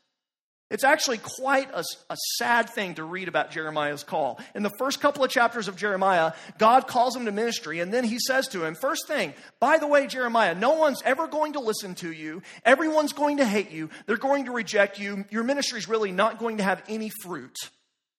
It's 0.70 0.84
actually 0.84 1.16
quite 1.18 1.70
a, 1.72 1.82
a, 2.10 2.16
sad 2.36 2.68
thing 2.68 2.96
to 2.96 3.04
read 3.04 3.26
about 3.26 3.50
Jeremiah's 3.50 4.04
call. 4.04 4.38
In 4.54 4.62
the 4.62 4.72
first 4.78 5.00
couple 5.00 5.24
of 5.24 5.30
chapters 5.30 5.66
of 5.66 5.76
Jeremiah, 5.76 6.32
God 6.58 6.86
calls 6.86 7.16
him 7.16 7.24
to 7.24 7.32
ministry, 7.32 7.80
and 7.80 7.92
then 7.92 8.04
he 8.04 8.18
says 8.18 8.48
to 8.48 8.64
him, 8.64 8.74
First 8.74 9.06
thing, 9.06 9.32
by 9.60 9.78
the 9.78 9.86
way, 9.86 10.06
Jeremiah, 10.06 10.54
no 10.54 10.74
one's 10.74 11.00
ever 11.06 11.26
going 11.26 11.54
to 11.54 11.60
listen 11.60 11.94
to 11.96 12.12
you. 12.12 12.42
Everyone's 12.66 13.14
going 13.14 13.38
to 13.38 13.46
hate 13.46 13.70
you. 13.70 13.88
They're 14.04 14.18
going 14.18 14.44
to 14.44 14.52
reject 14.52 14.98
you. 14.98 15.24
Your 15.30 15.42
ministry 15.42 15.78
is 15.78 15.88
really 15.88 16.12
not 16.12 16.38
going 16.38 16.58
to 16.58 16.64
have 16.64 16.82
any 16.86 17.10
fruit, 17.22 17.56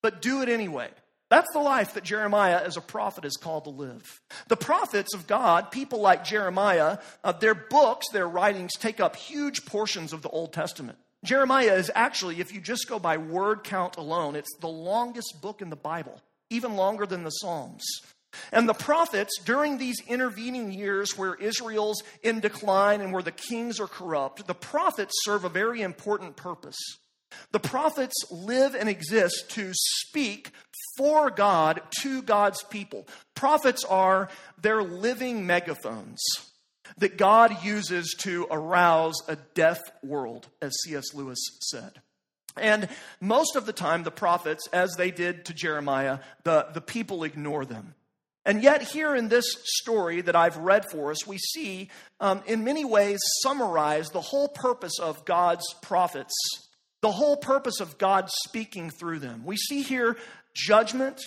but 0.01 0.19
do 0.19 0.41
it 0.41 0.49
anyway. 0.49 0.89
That's 1.29 1.51
the 1.53 1.59
life 1.59 1.93
that 1.93 2.03
Jeremiah 2.03 2.61
as 2.63 2.75
a 2.75 2.81
prophet 2.81 3.23
is 3.23 3.37
called 3.37 3.65
to 3.65 3.69
live. 3.69 4.21
The 4.47 4.57
prophets 4.57 5.13
of 5.13 5.27
God, 5.27 5.71
people 5.71 6.01
like 6.01 6.25
Jeremiah, 6.25 6.97
uh, 7.23 7.31
their 7.33 7.53
books, 7.53 8.07
their 8.11 8.27
writings 8.27 8.71
take 8.79 8.99
up 8.99 9.15
huge 9.15 9.65
portions 9.65 10.11
of 10.11 10.23
the 10.23 10.29
Old 10.29 10.53
Testament. 10.53 10.97
Jeremiah 11.23 11.75
is 11.75 11.91
actually, 11.93 12.39
if 12.39 12.53
you 12.53 12.61
just 12.61 12.87
go 12.87 12.97
by 12.97 13.17
word 13.17 13.63
count 13.63 13.97
alone, 13.97 14.35
it's 14.35 14.55
the 14.59 14.67
longest 14.67 15.39
book 15.41 15.61
in 15.61 15.69
the 15.69 15.75
Bible, 15.75 16.19
even 16.49 16.75
longer 16.75 17.05
than 17.05 17.23
the 17.23 17.29
Psalms. 17.29 17.85
And 18.51 18.69
the 18.69 18.73
prophets, 18.73 19.39
during 19.43 19.77
these 19.77 20.01
intervening 20.07 20.71
years 20.71 21.17
where 21.17 21.35
Israel's 21.35 22.03
in 22.23 22.39
decline 22.39 23.01
and 23.01 23.11
where 23.11 23.23
the 23.23 23.31
kings 23.31 23.79
are 23.79 23.87
corrupt, 23.87 24.47
the 24.47 24.53
prophets 24.53 25.13
serve 25.23 25.45
a 25.45 25.49
very 25.49 25.81
important 25.81 26.35
purpose. 26.35 26.77
The 27.51 27.59
prophets 27.59 28.15
live 28.31 28.75
and 28.75 28.89
exist 28.89 29.51
to 29.51 29.71
speak 29.73 30.51
for 30.97 31.29
God 31.29 31.81
to 32.01 32.21
God's 32.21 32.63
people. 32.63 33.07
Prophets 33.35 33.83
are 33.85 34.29
their 34.61 34.83
living 34.83 35.45
megaphones 35.45 36.19
that 36.97 37.17
God 37.17 37.63
uses 37.63 38.15
to 38.19 38.47
arouse 38.51 39.15
a 39.27 39.35
deaf 39.53 39.79
world, 40.03 40.47
as 40.61 40.75
C.S. 40.83 41.13
Lewis 41.13 41.39
said. 41.61 42.01
And 42.57 42.89
most 43.21 43.55
of 43.55 43.65
the 43.65 43.73
time, 43.73 44.03
the 44.03 44.11
prophets, 44.11 44.67
as 44.73 44.95
they 44.97 45.11
did 45.11 45.45
to 45.45 45.53
Jeremiah, 45.53 46.19
the, 46.43 46.67
the 46.73 46.81
people 46.81 47.23
ignore 47.23 47.65
them. 47.65 47.93
And 48.45 48.63
yet, 48.63 48.81
here 48.81 49.15
in 49.15 49.27
this 49.27 49.45
story 49.63 50.21
that 50.21 50.35
I've 50.35 50.57
read 50.57 50.89
for 50.89 51.11
us, 51.11 51.27
we 51.27 51.37
see, 51.37 51.89
um, 52.19 52.41
in 52.47 52.63
many 52.63 52.85
ways, 52.85 53.19
summarize 53.43 54.09
the 54.09 54.21
whole 54.21 54.47
purpose 54.47 54.97
of 54.99 55.25
God's 55.25 55.71
prophets, 55.81 56.33
the 57.01 57.11
whole 57.11 57.37
purpose 57.37 57.79
of 57.79 57.97
God 57.97 58.29
speaking 58.45 58.89
through 58.89 59.19
them. 59.19 59.43
We 59.45 59.57
see 59.57 59.81
here 59.81 60.17
judgment, 60.53 61.19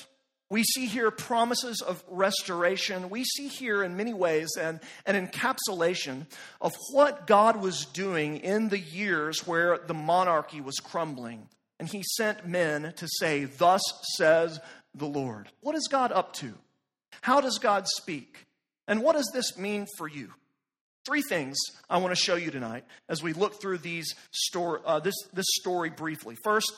we 0.53 0.65
see 0.65 0.85
here 0.85 1.11
promises 1.11 1.81
of 1.81 2.05
restoration. 2.11 3.09
We 3.09 3.25
see 3.25 3.49
here, 3.49 3.83
in 3.83 3.97
many 3.97 4.13
ways, 4.13 4.51
an, 4.61 4.83
an 5.07 5.27
encapsulation 5.27 6.27
of 6.61 6.75
what 6.91 7.27
God 7.27 7.57
was 7.63 7.87
doing 7.87 8.37
in 8.37 8.69
the 8.69 8.79
years 8.79 9.47
where 9.47 9.79
the 9.79 9.95
monarchy 9.95 10.61
was 10.61 10.77
crumbling. 10.77 11.49
And 11.81 11.89
he 11.89 12.03
sent 12.03 12.47
men 12.47 12.93
to 12.97 13.09
say, 13.19 13.45
Thus 13.45 13.81
says 14.19 14.61
the 14.95 15.07
Lord. 15.07 15.49
What 15.63 15.75
is 15.75 15.89
God 15.91 16.13
up 16.13 16.35
to? 16.35 16.53
How 17.23 17.41
does 17.41 17.59
God 17.59 17.87
speak? 17.89 18.45
And 18.87 19.03
what 19.03 19.17
does 19.17 19.31
this 19.33 19.57
mean 19.57 19.87
for 19.97 20.07
you? 20.07 20.35
Three 21.05 21.23
things 21.23 21.57
I 21.91 21.99
want 21.99 22.15
to 22.15 22.21
show 22.21 22.37
you 22.37 22.51
tonight 22.51 22.85
as 23.09 23.23
we 23.23 23.33
look 23.33 23.61
through 23.61 23.79
these 23.79 24.15
story, 24.31 24.81
uh, 24.85 25.01
this, 25.01 25.15
this 25.33 25.47
story 25.61 25.91
briefly. 25.91 26.37
First, 26.45 26.73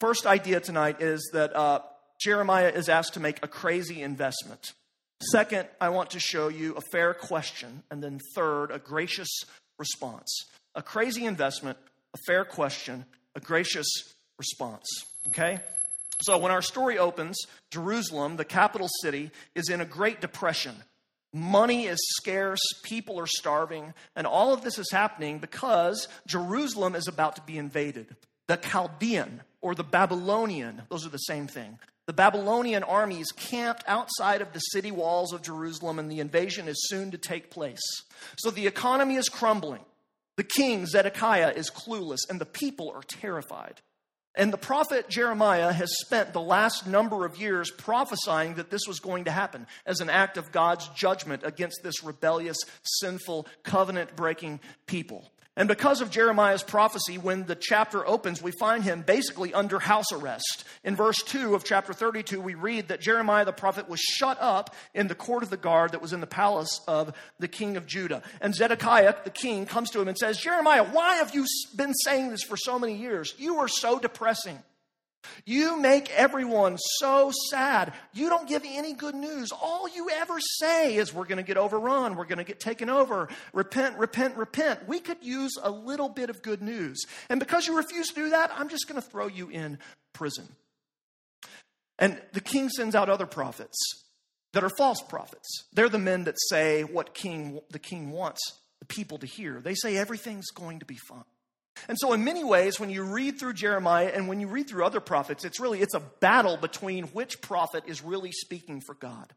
first 0.00 0.26
idea 0.26 0.60
tonight 0.60 1.02
is 1.02 1.30
that 1.34 1.54
uh, 1.54 1.80
Jeremiah 2.18 2.70
is 2.70 2.88
asked 2.88 3.14
to 3.14 3.20
make 3.20 3.38
a 3.42 3.48
crazy 3.48 4.02
investment. 4.02 4.72
Second, 5.30 5.68
I 5.80 5.90
want 5.90 6.10
to 6.10 6.20
show 6.20 6.48
you 6.48 6.74
a 6.74 6.80
fair 6.92 7.12
question. 7.12 7.82
And 7.90 8.02
then 8.02 8.20
third, 8.34 8.70
a 8.70 8.78
gracious 8.78 9.28
response. 9.78 10.44
A 10.74 10.82
crazy 10.82 11.26
investment, 11.26 11.78
a 12.14 12.18
fair 12.26 12.44
question, 12.44 13.04
a 13.34 13.40
gracious 13.40 13.86
response. 14.38 14.86
Okay? 15.28 15.60
So 16.22 16.38
when 16.38 16.50
our 16.50 16.62
story 16.62 16.98
opens, 16.98 17.36
Jerusalem, 17.70 18.36
the 18.36 18.44
capital 18.44 18.88
city, 19.02 19.30
is 19.54 19.68
in 19.68 19.80
a 19.82 19.86
great 19.86 20.20
depression. 20.20 20.76
Money 21.36 21.84
is 21.84 21.98
scarce, 22.16 22.62
people 22.82 23.20
are 23.20 23.26
starving, 23.26 23.92
and 24.16 24.26
all 24.26 24.54
of 24.54 24.62
this 24.62 24.78
is 24.78 24.90
happening 24.90 25.38
because 25.38 26.08
Jerusalem 26.26 26.94
is 26.94 27.08
about 27.08 27.36
to 27.36 27.42
be 27.42 27.58
invaded. 27.58 28.16
The 28.48 28.56
Chaldean 28.56 29.42
or 29.60 29.74
the 29.74 29.84
Babylonian, 29.84 30.80
those 30.88 31.04
are 31.04 31.10
the 31.10 31.18
same 31.18 31.46
thing. 31.46 31.78
The 32.06 32.14
Babylonian 32.14 32.84
armies 32.84 33.32
camped 33.32 33.84
outside 33.86 34.40
of 34.40 34.54
the 34.54 34.60
city 34.60 34.90
walls 34.90 35.34
of 35.34 35.42
Jerusalem, 35.42 35.98
and 35.98 36.10
the 36.10 36.20
invasion 36.20 36.68
is 36.68 36.88
soon 36.88 37.10
to 37.10 37.18
take 37.18 37.50
place. 37.50 37.82
So 38.38 38.50
the 38.50 38.66
economy 38.66 39.16
is 39.16 39.28
crumbling. 39.28 39.84
The 40.38 40.44
king, 40.44 40.86
Zedekiah, 40.86 41.52
is 41.54 41.70
clueless, 41.70 42.20
and 42.30 42.40
the 42.40 42.46
people 42.46 42.90
are 42.94 43.02
terrified. 43.02 43.82
And 44.36 44.52
the 44.52 44.58
prophet 44.58 45.08
Jeremiah 45.08 45.72
has 45.72 45.90
spent 46.00 46.34
the 46.34 46.42
last 46.42 46.86
number 46.86 47.24
of 47.24 47.40
years 47.40 47.70
prophesying 47.70 48.54
that 48.54 48.70
this 48.70 48.86
was 48.86 49.00
going 49.00 49.24
to 49.24 49.30
happen 49.30 49.66
as 49.86 50.00
an 50.00 50.10
act 50.10 50.36
of 50.36 50.52
God's 50.52 50.88
judgment 50.88 51.42
against 51.44 51.82
this 51.82 52.04
rebellious, 52.04 52.58
sinful, 52.82 53.46
covenant 53.62 54.14
breaking 54.14 54.60
people. 54.86 55.30
And 55.58 55.68
because 55.68 56.02
of 56.02 56.10
Jeremiah's 56.10 56.62
prophecy, 56.62 57.16
when 57.16 57.46
the 57.46 57.54
chapter 57.54 58.06
opens, 58.06 58.42
we 58.42 58.52
find 58.60 58.84
him 58.84 59.00
basically 59.00 59.54
under 59.54 59.78
house 59.78 60.12
arrest. 60.12 60.64
In 60.84 60.94
verse 60.94 61.16
2 61.22 61.54
of 61.54 61.64
chapter 61.64 61.94
32, 61.94 62.42
we 62.42 62.54
read 62.54 62.88
that 62.88 63.00
Jeremiah 63.00 63.46
the 63.46 63.52
prophet 63.52 63.88
was 63.88 64.00
shut 64.00 64.36
up 64.38 64.74
in 64.92 65.08
the 65.08 65.14
court 65.14 65.42
of 65.42 65.48
the 65.48 65.56
guard 65.56 65.92
that 65.92 66.02
was 66.02 66.12
in 66.12 66.20
the 66.20 66.26
palace 66.26 66.82
of 66.86 67.14
the 67.38 67.48
king 67.48 67.78
of 67.78 67.86
Judah. 67.86 68.22
And 68.42 68.54
Zedekiah, 68.54 69.14
the 69.24 69.30
king, 69.30 69.64
comes 69.64 69.88
to 69.90 70.00
him 70.00 70.08
and 70.08 70.18
says, 70.18 70.38
Jeremiah, 70.38 70.84
why 70.84 71.16
have 71.16 71.34
you 71.34 71.46
been 71.74 71.94
saying 71.94 72.28
this 72.28 72.42
for 72.42 72.58
so 72.58 72.78
many 72.78 72.94
years? 72.94 73.34
You 73.38 73.56
are 73.56 73.68
so 73.68 73.98
depressing. 73.98 74.58
You 75.44 75.78
make 75.78 76.10
everyone 76.10 76.78
so 76.78 77.32
sad. 77.50 77.92
You 78.12 78.28
don't 78.28 78.48
give 78.48 78.62
any 78.66 78.92
good 78.92 79.14
news. 79.14 79.52
All 79.52 79.88
you 79.88 80.10
ever 80.10 80.38
say 80.58 80.96
is, 80.96 81.12
We're 81.12 81.24
going 81.24 81.38
to 81.38 81.42
get 81.42 81.56
overrun. 81.56 82.16
We're 82.16 82.24
going 82.24 82.38
to 82.38 82.44
get 82.44 82.60
taken 82.60 82.90
over. 82.90 83.28
Repent, 83.52 83.98
repent, 83.98 84.36
repent. 84.36 84.88
We 84.88 85.00
could 85.00 85.18
use 85.22 85.52
a 85.62 85.70
little 85.70 86.08
bit 86.08 86.30
of 86.30 86.42
good 86.42 86.62
news. 86.62 87.02
And 87.28 87.40
because 87.40 87.66
you 87.66 87.76
refuse 87.76 88.08
to 88.08 88.14
do 88.14 88.30
that, 88.30 88.50
I'm 88.54 88.68
just 88.68 88.88
going 88.88 89.00
to 89.00 89.08
throw 89.08 89.26
you 89.26 89.48
in 89.48 89.78
prison. 90.12 90.48
And 91.98 92.20
the 92.32 92.40
king 92.40 92.68
sends 92.68 92.94
out 92.94 93.08
other 93.08 93.26
prophets 93.26 93.76
that 94.52 94.64
are 94.64 94.70
false 94.70 95.02
prophets. 95.02 95.64
They're 95.72 95.88
the 95.88 95.98
men 95.98 96.24
that 96.24 96.36
say 96.48 96.82
what 96.82 97.14
king, 97.14 97.60
the 97.70 97.78
king 97.78 98.10
wants 98.10 98.40
the 98.80 98.86
people 98.86 99.18
to 99.18 99.26
hear. 99.26 99.60
They 99.60 99.74
say 99.74 99.96
everything's 99.96 100.50
going 100.50 100.80
to 100.80 100.86
be 100.86 100.96
fine. 100.96 101.24
And 101.88 101.98
so 101.98 102.12
in 102.12 102.24
many 102.24 102.44
ways 102.44 102.80
when 102.80 102.90
you 102.90 103.02
read 103.02 103.38
through 103.38 103.54
Jeremiah 103.54 104.10
and 104.14 104.28
when 104.28 104.40
you 104.40 104.48
read 104.48 104.68
through 104.68 104.84
other 104.84 105.00
prophets 105.00 105.44
it's 105.44 105.60
really 105.60 105.80
it's 105.80 105.94
a 105.94 106.00
battle 106.00 106.56
between 106.56 107.04
which 107.08 107.40
prophet 107.40 107.84
is 107.86 108.02
really 108.02 108.32
speaking 108.32 108.80
for 108.80 108.94
God. 108.94 109.32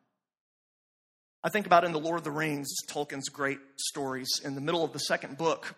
I 1.43 1.50
think 1.50 1.65
about 1.65 1.86
in 1.86 1.93
the 1.93 2.00
Lord 2.00 2.17
of 2.17 2.25
the 2.25 2.31
Rings, 2.31 2.69
Tolkien's 2.89 3.29
great 3.29 3.60
stories. 3.77 4.27
In 4.43 4.55
the 4.55 4.62
middle 4.62 4.84
of 4.84 4.91
the 4.91 5.00
second 5.00 5.38
book, 5.38 5.74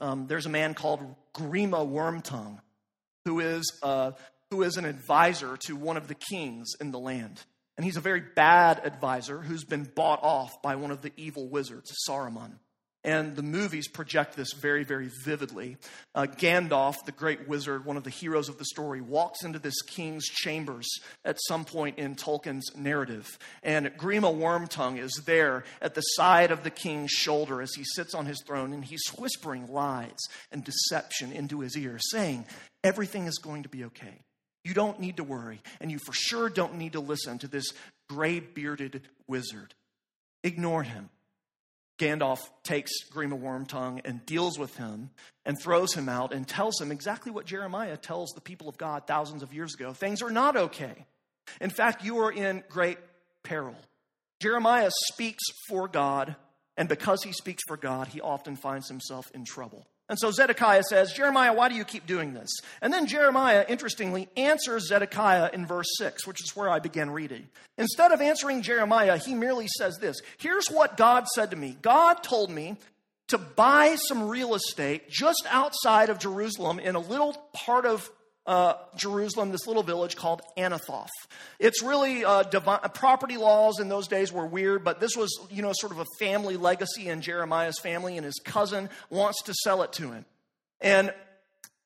um, 0.00 0.26
there's 0.26 0.46
a 0.46 0.50
man 0.50 0.72
called 0.72 1.14
Grima 1.34 1.86
Wormtongue, 1.86 2.58
who 3.26 3.40
is 3.40 3.70
uh, 3.82 4.12
who 4.50 4.62
is 4.62 4.76
an 4.76 4.86
advisor 4.86 5.58
to 5.66 5.76
one 5.76 5.96
of 5.96 6.08
the 6.08 6.14
kings 6.14 6.72
in 6.80 6.90
the 6.90 6.98
land, 6.98 7.42
and 7.76 7.84
he's 7.84 7.96
a 7.96 8.00
very 8.00 8.22
bad 8.34 8.80
advisor 8.84 9.38
who's 9.38 9.64
been 9.64 9.84
bought 9.94 10.20
off 10.22 10.62
by 10.62 10.76
one 10.76 10.90
of 10.90 11.02
the 11.02 11.12
evil 11.16 11.48
wizards, 11.48 11.92
Saruman. 12.08 12.58
And 13.04 13.36
the 13.36 13.42
movies 13.42 13.86
project 13.86 14.34
this 14.34 14.54
very, 14.54 14.82
very 14.82 15.10
vividly. 15.24 15.76
Uh, 16.14 16.22
Gandalf, 16.22 17.04
the 17.04 17.12
great 17.12 17.46
wizard, 17.46 17.84
one 17.84 17.98
of 17.98 18.04
the 18.04 18.10
heroes 18.10 18.48
of 18.48 18.56
the 18.56 18.64
story, 18.64 19.02
walks 19.02 19.44
into 19.44 19.58
this 19.58 19.82
king's 19.82 20.24
chambers 20.24 20.88
at 21.22 21.36
some 21.46 21.66
point 21.66 21.98
in 21.98 22.16
Tolkien's 22.16 22.74
narrative. 22.74 23.38
And 23.62 23.88
Grima 23.98 24.34
Wormtongue 24.34 24.98
is 24.98 25.22
there 25.26 25.64
at 25.82 25.94
the 25.94 26.00
side 26.00 26.50
of 26.50 26.64
the 26.64 26.70
king's 26.70 27.10
shoulder 27.10 27.60
as 27.60 27.74
he 27.74 27.84
sits 27.84 28.14
on 28.14 28.24
his 28.24 28.42
throne, 28.46 28.72
and 28.72 28.84
he's 28.84 29.06
whispering 29.18 29.66
lies 29.66 30.20
and 30.50 30.64
deception 30.64 31.30
into 31.30 31.60
his 31.60 31.76
ear, 31.76 31.98
saying, 31.98 32.46
Everything 32.82 33.26
is 33.26 33.38
going 33.38 33.64
to 33.64 33.68
be 33.68 33.84
okay. 33.84 34.20
You 34.64 34.72
don't 34.72 34.98
need 34.98 35.18
to 35.18 35.24
worry, 35.24 35.60
and 35.80 35.90
you 35.90 35.98
for 35.98 36.12
sure 36.12 36.48
don't 36.48 36.76
need 36.76 36.92
to 36.92 37.00
listen 37.00 37.38
to 37.38 37.48
this 37.48 37.72
gray 38.08 38.40
bearded 38.40 39.02
wizard. 39.28 39.74
Ignore 40.42 40.84
him. 40.84 41.10
Gandalf 41.98 42.40
takes 42.64 42.90
Grima 43.12 43.40
Wormtongue 43.40 44.00
and 44.04 44.24
deals 44.26 44.58
with 44.58 44.76
him 44.76 45.10
and 45.44 45.56
throws 45.60 45.94
him 45.94 46.08
out 46.08 46.32
and 46.32 46.46
tells 46.46 46.80
him 46.80 46.90
exactly 46.90 47.30
what 47.30 47.46
Jeremiah 47.46 47.96
tells 47.96 48.30
the 48.30 48.40
people 48.40 48.68
of 48.68 48.76
God 48.76 49.06
thousands 49.06 49.42
of 49.42 49.54
years 49.54 49.74
ago. 49.74 49.92
Things 49.92 50.22
are 50.22 50.30
not 50.30 50.56
okay. 50.56 51.06
In 51.60 51.70
fact, 51.70 52.04
you 52.04 52.18
are 52.18 52.32
in 52.32 52.64
great 52.68 52.98
peril. 53.42 53.76
Jeremiah 54.40 54.90
speaks 55.12 55.44
for 55.68 55.86
God, 55.86 56.34
and 56.76 56.88
because 56.88 57.22
he 57.22 57.32
speaks 57.32 57.62
for 57.68 57.76
God, 57.76 58.08
he 58.08 58.20
often 58.20 58.56
finds 58.56 58.88
himself 58.88 59.30
in 59.32 59.44
trouble. 59.44 59.86
And 60.14 60.18
so 60.20 60.30
Zedekiah 60.30 60.84
says, 60.84 61.12
Jeremiah, 61.12 61.52
why 61.52 61.68
do 61.68 61.74
you 61.74 61.84
keep 61.84 62.06
doing 62.06 62.34
this? 62.34 62.48
And 62.80 62.92
then 62.92 63.08
Jeremiah, 63.08 63.64
interestingly, 63.68 64.28
answers 64.36 64.86
Zedekiah 64.86 65.50
in 65.52 65.66
verse 65.66 65.88
6, 65.98 66.24
which 66.24 66.40
is 66.40 66.54
where 66.54 66.70
I 66.70 66.78
began 66.78 67.10
reading. 67.10 67.48
Instead 67.78 68.12
of 68.12 68.20
answering 68.20 68.62
Jeremiah, 68.62 69.16
he 69.16 69.34
merely 69.34 69.66
says 69.76 69.98
this 69.98 70.18
Here's 70.38 70.68
what 70.68 70.96
God 70.96 71.26
said 71.34 71.50
to 71.50 71.56
me 71.56 71.76
God 71.82 72.22
told 72.22 72.48
me 72.48 72.76
to 73.26 73.38
buy 73.38 73.96
some 73.96 74.28
real 74.28 74.54
estate 74.54 75.10
just 75.10 75.44
outside 75.50 76.10
of 76.10 76.20
Jerusalem 76.20 76.78
in 76.78 76.94
a 76.94 77.00
little 77.00 77.32
part 77.52 77.84
of 77.84 78.08
uh, 78.46 78.74
Jerusalem, 78.96 79.52
this 79.52 79.66
little 79.66 79.82
village 79.82 80.16
called 80.16 80.42
Anathoth. 80.56 81.08
It's 81.58 81.82
really 81.82 82.24
uh, 82.24 82.42
divine, 82.42 82.80
property 82.92 83.36
laws 83.36 83.80
in 83.80 83.88
those 83.88 84.06
days 84.06 84.32
were 84.32 84.46
weird, 84.46 84.84
but 84.84 85.00
this 85.00 85.16
was, 85.16 85.30
you 85.50 85.62
know, 85.62 85.72
sort 85.74 85.92
of 85.92 85.98
a 85.98 86.06
family 86.18 86.56
legacy 86.56 87.08
in 87.08 87.20
Jeremiah's 87.20 87.78
family, 87.80 88.16
and 88.16 88.24
his 88.24 88.40
cousin 88.44 88.90
wants 89.10 89.42
to 89.44 89.54
sell 89.54 89.82
it 89.82 89.92
to 89.94 90.10
him. 90.10 90.24
And 90.80 91.14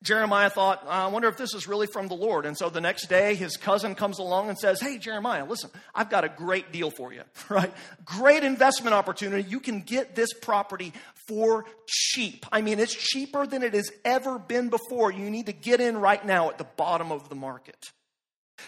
Jeremiah 0.01 0.49
thought, 0.49 0.85
I 0.87 1.07
wonder 1.07 1.27
if 1.27 1.35
this 1.35 1.53
is 1.53 1.67
really 1.67 1.87
from 1.87 2.07
the 2.07 2.15
Lord. 2.15 2.45
And 2.45 2.57
so 2.57 2.69
the 2.69 2.79
next 2.79 3.07
day, 3.07 3.35
his 3.35 3.57
cousin 3.57 3.95
comes 3.95 4.17
along 4.17 4.47
and 4.47 4.57
says, 4.57 4.79
Hey, 4.79 4.97
Jeremiah, 4.97 5.45
listen, 5.45 5.69
I've 5.93 6.09
got 6.09 6.23
a 6.23 6.29
great 6.29 6.71
deal 6.71 6.89
for 6.89 7.11
you, 7.11 7.23
right? 7.49 7.73
Great 8.05 8.43
investment 8.43 8.93
opportunity. 8.93 9.43
You 9.49 9.59
can 9.59 9.81
get 9.81 10.15
this 10.15 10.31
property 10.33 10.93
for 11.27 11.65
cheap. 11.85 12.45
I 12.51 12.61
mean, 12.61 12.79
it's 12.79 12.95
cheaper 12.95 13.45
than 13.45 13.61
it 13.61 13.73
has 13.73 13.91
ever 14.05 14.39
been 14.39 14.69
before. 14.69 15.11
You 15.11 15.29
need 15.29 15.47
to 15.47 15.53
get 15.53 15.81
in 15.81 15.97
right 15.97 16.25
now 16.25 16.49
at 16.49 16.57
the 16.57 16.63
bottom 16.63 17.11
of 17.11 17.27
the 17.27 17.35
market. 17.35 17.91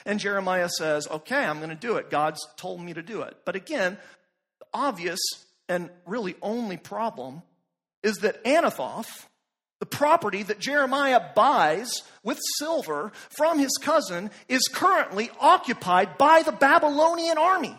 And 0.05 0.19
Jeremiah 0.19 0.69
says, 0.69 1.07
Okay, 1.09 1.43
I'm 1.43 1.57
going 1.57 1.69
to 1.69 1.75
do 1.75 1.95
it. 1.95 2.09
God's 2.09 2.45
told 2.57 2.81
me 2.81 2.93
to 2.93 3.01
do 3.01 3.21
it. 3.21 3.37
But 3.45 3.55
again, 3.55 3.97
the 4.59 4.65
obvious 4.73 5.19
and 5.69 5.89
really 6.05 6.35
only 6.41 6.75
problem 6.75 7.41
is 8.03 8.17
that 8.17 8.43
Anathoth, 8.43 9.25
the 9.81 9.85
property 9.87 10.43
that 10.43 10.59
Jeremiah 10.59 11.19
buys 11.35 11.91
with 12.23 12.39
silver 12.59 13.11
from 13.29 13.57
his 13.57 13.71
cousin 13.81 14.29
is 14.47 14.69
currently 14.71 15.31
occupied 15.39 16.19
by 16.19 16.43
the 16.43 16.51
Babylonian 16.51 17.39
army. 17.39 17.75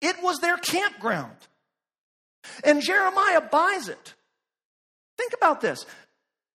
It 0.00 0.22
was 0.22 0.38
their 0.38 0.56
campground. 0.56 1.36
And 2.62 2.80
Jeremiah 2.80 3.40
buys 3.40 3.88
it. 3.88 4.14
Think 5.18 5.32
about 5.34 5.60
this. 5.60 5.84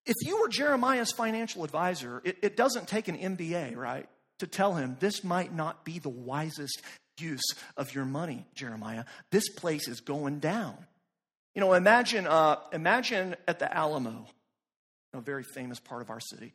If 0.05 0.15
you 0.25 0.39
were 0.39 0.47
Jeremiah's 0.47 1.11
financial 1.11 1.65
advisor, 1.65 2.21
it, 2.23 2.37
it 2.41 2.55
doesn't 2.55 2.87
take 2.87 3.09
an 3.09 3.17
MBA, 3.17 3.75
right, 3.75 4.07
to 4.39 4.47
tell 4.47 4.75
him 4.75 4.95
this 5.01 5.25
might 5.25 5.53
not 5.53 5.83
be 5.83 5.99
the 5.99 6.07
wisest 6.07 6.81
use 7.19 7.53
of 7.75 7.93
your 7.93 8.05
money, 8.05 8.45
Jeremiah. 8.55 9.03
This 9.29 9.49
place 9.49 9.89
is 9.89 9.99
going 9.99 10.39
down. 10.39 10.77
You 11.57 11.61
know, 11.61 11.73
imagine, 11.73 12.27
uh, 12.27 12.57
imagine 12.71 13.35
at 13.47 13.57
the 13.57 13.75
Alamo 13.75 14.27
a 15.11 15.19
very 15.19 15.41
famous 15.41 15.79
part 15.79 16.03
of 16.03 16.11
our 16.11 16.19
city. 16.19 16.53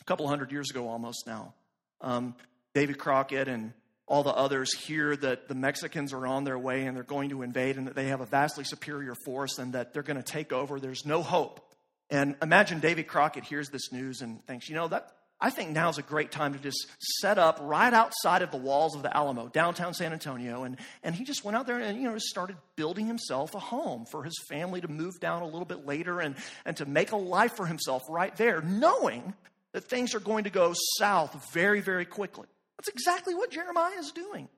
A 0.00 0.04
couple 0.04 0.26
hundred 0.26 0.50
years 0.50 0.68
ago, 0.68 0.88
almost 0.88 1.28
now, 1.28 1.54
um, 2.00 2.34
David 2.74 2.98
Crockett 2.98 3.46
and 3.46 3.72
all 4.08 4.24
the 4.24 4.34
others 4.34 4.76
hear 4.76 5.14
that 5.14 5.46
the 5.46 5.54
Mexicans 5.54 6.12
are 6.12 6.26
on 6.26 6.42
their 6.42 6.58
way 6.58 6.86
and 6.86 6.96
they're 6.96 7.04
going 7.04 7.28
to 7.28 7.42
invade 7.42 7.76
and 7.76 7.86
that 7.86 7.94
they 7.94 8.08
have 8.08 8.20
a 8.20 8.26
vastly 8.26 8.64
superior 8.64 9.14
force 9.24 9.58
and 9.60 9.74
that 9.74 9.92
they're 9.92 10.02
going 10.02 10.16
to 10.16 10.24
take 10.24 10.52
over. 10.52 10.80
There's 10.80 11.06
no 11.06 11.22
hope. 11.22 11.64
And 12.10 12.34
imagine 12.42 12.80
David 12.80 13.06
Crockett 13.06 13.44
hears 13.44 13.70
this 13.70 13.92
news 13.92 14.22
and 14.22 14.44
thinks, 14.48 14.68
you 14.68 14.74
know, 14.74 14.88
that 14.88 15.12
I 15.44 15.50
think 15.50 15.70
now 15.70 15.88
is 15.88 15.98
a 15.98 16.02
great 16.02 16.30
time 16.30 16.52
to 16.52 16.58
just 16.60 16.86
set 17.00 17.36
up 17.36 17.58
right 17.60 17.92
outside 17.92 18.42
of 18.42 18.52
the 18.52 18.56
walls 18.56 18.94
of 18.94 19.02
the 19.02 19.14
Alamo, 19.14 19.48
downtown 19.48 19.92
San 19.92 20.12
Antonio. 20.12 20.62
And, 20.62 20.76
and 21.02 21.16
he 21.16 21.24
just 21.24 21.44
went 21.44 21.56
out 21.56 21.66
there 21.66 21.80
and, 21.80 22.00
you 22.00 22.08
know, 22.08 22.16
started 22.18 22.56
building 22.76 23.06
himself 23.06 23.52
a 23.56 23.58
home 23.58 24.06
for 24.12 24.22
his 24.22 24.38
family 24.48 24.80
to 24.80 24.86
move 24.86 25.18
down 25.18 25.42
a 25.42 25.46
little 25.46 25.64
bit 25.64 25.84
later 25.84 26.20
and, 26.20 26.36
and 26.64 26.76
to 26.76 26.86
make 26.86 27.10
a 27.10 27.16
life 27.16 27.56
for 27.56 27.66
himself 27.66 28.02
right 28.08 28.36
there, 28.36 28.62
knowing 28.62 29.34
that 29.72 29.82
things 29.82 30.14
are 30.14 30.20
going 30.20 30.44
to 30.44 30.50
go 30.50 30.74
south 30.96 31.50
very, 31.52 31.80
very 31.80 32.04
quickly. 32.04 32.46
That's 32.78 32.88
exactly 32.88 33.34
what 33.34 33.50
Jeremiah 33.50 33.98
is 33.98 34.12
doing. 34.12 34.48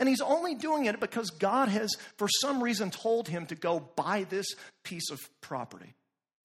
And 0.00 0.08
he's 0.08 0.20
only 0.20 0.56
doing 0.56 0.86
it 0.86 0.98
because 0.98 1.30
God 1.30 1.68
has, 1.68 1.94
for 2.16 2.26
some 2.40 2.60
reason, 2.60 2.90
told 2.90 3.28
him 3.28 3.46
to 3.46 3.54
go 3.54 3.88
buy 3.94 4.26
this 4.28 4.56
piece 4.82 5.12
of 5.12 5.20
property. 5.42 5.94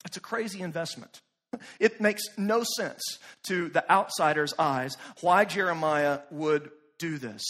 It's 0.05 0.17
a 0.17 0.21
crazy 0.21 0.61
investment. 0.61 1.22
It 1.79 2.01
makes 2.01 2.23
no 2.37 2.63
sense 2.63 3.01
to 3.43 3.69
the 3.69 3.89
outsider's 3.91 4.53
eyes 4.57 4.97
why 5.21 5.45
Jeremiah 5.45 6.19
would 6.31 6.71
do 6.97 7.17
this. 7.17 7.43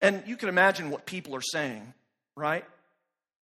And 0.00 0.22
you 0.26 0.36
can 0.36 0.48
imagine 0.48 0.90
what 0.90 1.06
people 1.06 1.34
are 1.34 1.42
saying, 1.42 1.94
right? 2.36 2.64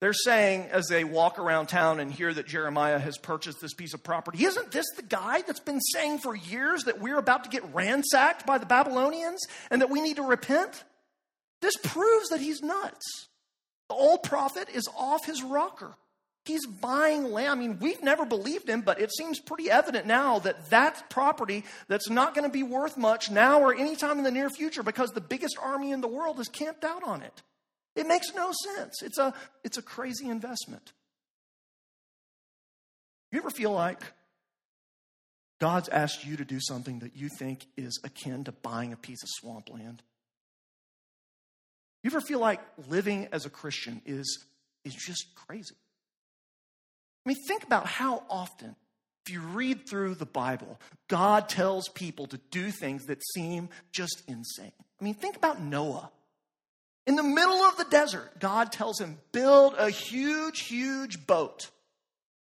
They're 0.02 0.14
saying 0.14 0.68
as 0.72 0.88
they 0.88 1.04
walk 1.04 1.38
around 1.38 1.68
town 1.68 2.00
and 2.00 2.12
hear 2.12 2.34
that 2.34 2.48
Jeremiah 2.48 2.98
has 2.98 3.20
purchased 3.20 3.62
this 3.62 3.74
piece 3.74 3.94
of 3.94 4.04
property, 4.04 4.44
isn't 4.44 4.72
this 4.72 4.88
the 4.96 5.04
guy 5.04 5.44
that's 5.44 5.60
been 5.60 5.80
saying 5.80 6.18
for 6.18 6.36
years 6.36 6.86
that 6.86 7.00
we're 7.00 7.20
about 7.20 7.44
to 7.44 7.50
get 7.52 7.64
ransacked 7.74 8.46
by 8.48 8.58
the 8.58 8.66
Babylonians 8.66 9.40
and 9.70 9.82
that 9.82 9.92
we 9.92 10.02
need 10.02 10.16
to 10.16 10.24
repent? 10.24 10.84
This 11.62 11.76
proves 11.84 12.30
that 12.30 12.42
he's 12.42 12.62
nuts. 12.62 13.28
The 13.90 13.96
old 13.96 14.24
prophet 14.24 14.70
is 14.74 14.90
off 14.98 15.24
his 15.26 15.44
rocker. 15.44 15.94
He's 16.46 16.66
buying 16.66 17.32
land. 17.32 17.50
I 17.50 17.56
mean, 17.56 17.78
we've 17.80 18.02
never 18.02 18.26
believed 18.26 18.68
him, 18.68 18.82
but 18.82 19.00
it 19.00 19.14
seems 19.14 19.40
pretty 19.40 19.70
evident 19.70 20.08
now 20.08 20.40
that 20.40 20.72
that 20.72 21.10
property 21.10 21.64
that's 21.88 22.10
not 22.10 22.34
going 22.34 22.50
to 22.50 22.52
be 22.52 22.64
worth 22.64 22.98
much 22.98 23.30
now 23.30 23.62
or 23.62 23.76
anytime 23.76 24.18
in 24.18 24.24
the 24.24 24.32
near 24.32 24.50
future 24.50 24.82
because 24.82 25.12
the 25.12 25.22
biggest 25.22 25.58
army 25.62 25.92
in 25.92 26.02
the 26.02 26.08
world 26.08 26.40
is 26.40 26.48
camped 26.48 26.84
out 26.84 27.04
on 27.04 27.22
it. 27.22 27.44
It 27.96 28.08
makes 28.08 28.34
no 28.34 28.52
sense. 28.76 29.04
It's 29.04 29.20
a, 29.20 29.34
it's 29.64 29.78
a 29.78 29.84
crazy 29.84 30.30
investment. 30.30 30.94
You 33.32 33.40
ever 33.40 33.52
feel 33.52 33.72
like 33.72 34.02
God's 35.60 35.90
asked 35.90 36.26
you 36.26 36.38
to 36.38 36.46
do 36.46 36.60
something 36.60 37.00
that 37.00 37.16
you 37.16 37.30
think 37.38 37.68
is 37.78 38.00
akin 38.04 38.46
to 38.46 38.52
buying 38.52 38.94
a 38.94 38.98
piece 38.98 39.22
of 39.22 39.30
swampland? 39.30 40.02
You 42.04 42.10
ever 42.10 42.22
feel 42.22 42.40
like 42.40 42.62
living 42.90 43.28
as 43.32 43.46
a 43.46 43.50
Christian 43.52 44.02
is, 44.08 44.44
is 44.84 44.96
just 44.96 45.36
crazy? 45.36 45.76
I 47.26 47.30
mean, 47.30 47.38
think 47.48 47.64
about 47.64 47.86
how 47.86 48.24
often, 48.30 48.76
if 49.26 49.34
you 49.34 49.42
read 49.42 49.88
through 49.88 50.16
the 50.16 50.26
Bible, 50.26 50.80
God 51.08 51.48
tells 51.48 51.88
people 51.90 52.28
to 52.28 52.40
do 52.50 52.72
things 52.72 53.06
that 53.06 53.22
seem 53.36 53.70
just 53.92 54.24
insane. 54.28 54.72
I 55.00 55.04
mean, 55.04 55.14
think 55.14 55.36
about 55.36 55.62
Noah. 55.62 56.12
In 57.08 57.16
the 57.16 57.24
middle 57.24 57.62
of 57.62 57.78
the 57.78 57.86
desert, 57.86 58.40
God 58.40 58.72
tells 58.72 59.00
him, 59.00 59.18
build 59.32 59.76
a 59.78 59.90
huge, 59.90 60.62
huge 60.62 61.26
boat 61.26 61.70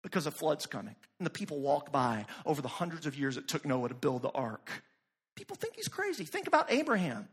because 0.03 0.27
a 0.27 0.31
flood's 0.31 0.67
coming. 0.67 0.95
And 1.19 1.27
the 1.27 1.31
people 1.31 1.61
walk 1.61 1.93
by 1.93 2.27
over 2.47 2.63
the 2.63 2.69
hundreds 2.69 3.07
of 3.07 3.19
years 3.19 3.37
it 3.37 3.49
took 3.49 3.65
Noah 3.65 3.89
to 3.89 3.95
build 3.95 4.23
the 4.23 4.31
ark. 4.31 4.71
People 5.37 5.57
think 5.57 5.77
he's 5.77 5.89
crazy. 5.89 6.25
Think 6.25 6.47
about 6.47 6.71
Abraham. 6.73 7.29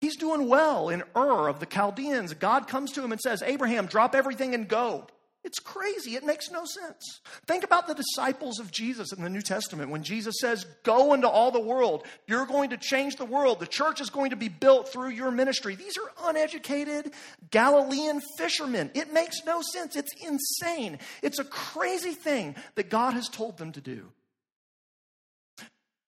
He's 0.00 0.16
doing 0.16 0.48
well 0.48 0.88
in 0.88 1.02
Ur 1.16 1.48
of 1.48 1.58
the 1.58 1.66
Chaldeans. 1.66 2.34
God 2.34 2.68
comes 2.68 2.92
to 2.92 3.02
him 3.02 3.12
and 3.12 3.20
says, 3.20 3.42
Abraham, 3.42 3.86
drop 3.86 4.14
everything 4.14 4.54
and 4.54 4.68
go. 4.68 5.06
It's 5.46 5.60
crazy. 5.60 6.16
It 6.16 6.24
makes 6.24 6.50
no 6.50 6.64
sense. 6.64 7.20
Think 7.46 7.62
about 7.62 7.86
the 7.86 7.94
disciples 7.94 8.58
of 8.58 8.72
Jesus 8.72 9.12
in 9.12 9.22
the 9.22 9.30
New 9.30 9.40
Testament 9.40 9.92
when 9.92 10.02
Jesus 10.02 10.34
says, 10.40 10.66
Go 10.82 11.14
into 11.14 11.28
all 11.28 11.52
the 11.52 11.60
world. 11.60 12.04
You're 12.26 12.46
going 12.46 12.70
to 12.70 12.76
change 12.76 13.14
the 13.14 13.24
world. 13.24 13.60
The 13.60 13.68
church 13.68 14.00
is 14.00 14.10
going 14.10 14.30
to 14.30 14.36
be 14.36 14.48
built 14.48 14.88
through 14.88 15.10
your 15.10 15.30
ministry. 15.30 15.76
These 15.76 15.96
are 15.98 16.28
uneducated 16.28 17.12
Galilean 17.52 18.20
fishermen. 18.36 18.90
It 18.92 19.12
makes 19.12 19.44
no 19.46 19.62
sense. 19.62 19.94
It's 19.94 20.12
insane. 20.20 20.98
It's 21.22 21.38
a 21.38 21.44
crazy 21.44 22.12
thing 22.12 22.56
that 22.74 22.90
God 22.90 23.14
has 23.14 23.28
told 23.28 23.56
them 23.56 23.70
to 23.70 23.80
do. 23.80 24.08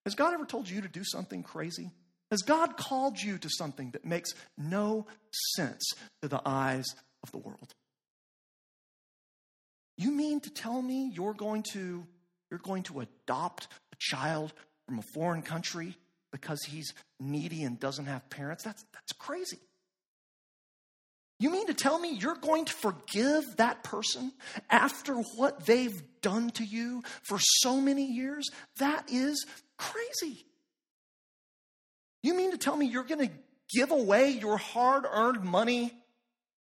Has 0.04 0.16
God 0.16 0.34
ever 0.34 0.46
told 0.46 0.68
you 0.68 0.80
to 0.80 0.88
do 0.88 1.04
something 1.04 1.44
crazy? 1.44 1.92
Has 2.32 2.42
God 2.42 2.76
called 2.76 3.22
you 3.22 3.38
to 3.38 3.48
something 3.48 3.92
that 3.92 4.04
makes 4.04 4.34
no 4.56 5.06
sense 5.54 5.92
to 6.22 6.28
the 6.28 6.42
eyes 6.44 6.86
of 7.22 7.30
the 7.30 7.38
world? 7.38 7.74
You 9.98 10.12
mean 10.12 10.40
to 10.40 10.50
tell 10.50 10.80
me 10.80 11.10
you're 11.12 11.34
going 11.34 11.64
to 11.72 12.06
you're 12.50 12.60
going 12.60 12.84
to 12.84 13.00
adopt 13.00 13.68
a 13.92 13.96
child 13.98 14.54
from 14.86 15.00
a 15.00 15.02
foreign 15.02 15.42
country 15.42 15.98
because 16.32 16.62
he's 16.62 16.94
needy 17.20 17.64
and 17.64 17.78
doesn't 17.78 18.06
have 18.06 18.30
parents? 18.30 18.62
That's 18.64 18.84
that's 18.94 19.12
crazy. 19.12 19.58
You 21.40 21.50
mean 21.50 21.66
to 21.66 21.74
tell 21.74 21.98
me 21.98 22.14
you're 22.14 22.36
going 22.36 22.64
to 22.64 22.72
forgive 22.72 23.44
that 23.58 23.84
person 23.84 24.32
after 24.70 25.14
what 25.14 25.66
they've 25.66 26.02
done 26.20 26.50
to 26.52 26.64
you 26.64 27.02
for 27.22 27.38
so 27.40 27.80
many 27.80 28.06
years? 28.06 28.48
That 28.78 29.04
is 29.10 29.46
crazy. 29.76 30.46
You 32.22 32.34
mean 32.34 32.52
to 32.52 32.58
tell 32.58 32.76
me 32.76 32.86
you're 32.86 33.04
going 33.04 33.28
to 33.28 33.34
give 33.72 33.90
away 33.90 34.30
your 34.30 34.58
hard 34.58 35.04
earned 35.08 35.44
money 35.44 35.92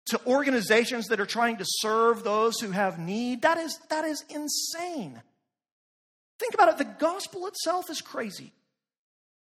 to 0.07 0.25
organizations 0.25 1.07
that 1.07 1.19
are 1.19 1.25
trying 1.25 1.57
to 1.57 1.65
serve 1.65 2.23
those 2.23 2.59
who 2.59 2.71
have 2.71 2.99
need. 2.99 3.41
That 3.41 3.57
is, 3.57 3.77
that 3.89 4.05
is 4.05 4.23
insane. 4.29 5.21
Think 6.39 6.53
about 6.53 6.69
it 6.69 6.77
the 6.77 6.95
gospel 6.99 7.47
itself 7.47 7.89
is 7.89 8.01
crazy. 8.01 8.53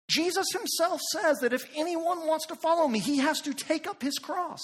Jesus 0.09 0.47
himself 0.53 1.01
says 1.11 1.39
that 1.39 1.53
if 1.53 1.69
anyone 1.75 2.27
wants 2.27 2.45
to 2.47 2.55
follow 2.55 2.87
me, 2.87 2.99
he 2.99 3.17
has 3.17 3.41
to 3.41 3.53
take 3.53 3.87
up 3.87 4.01
his 4.01 4.17
cross. 4.17 4.61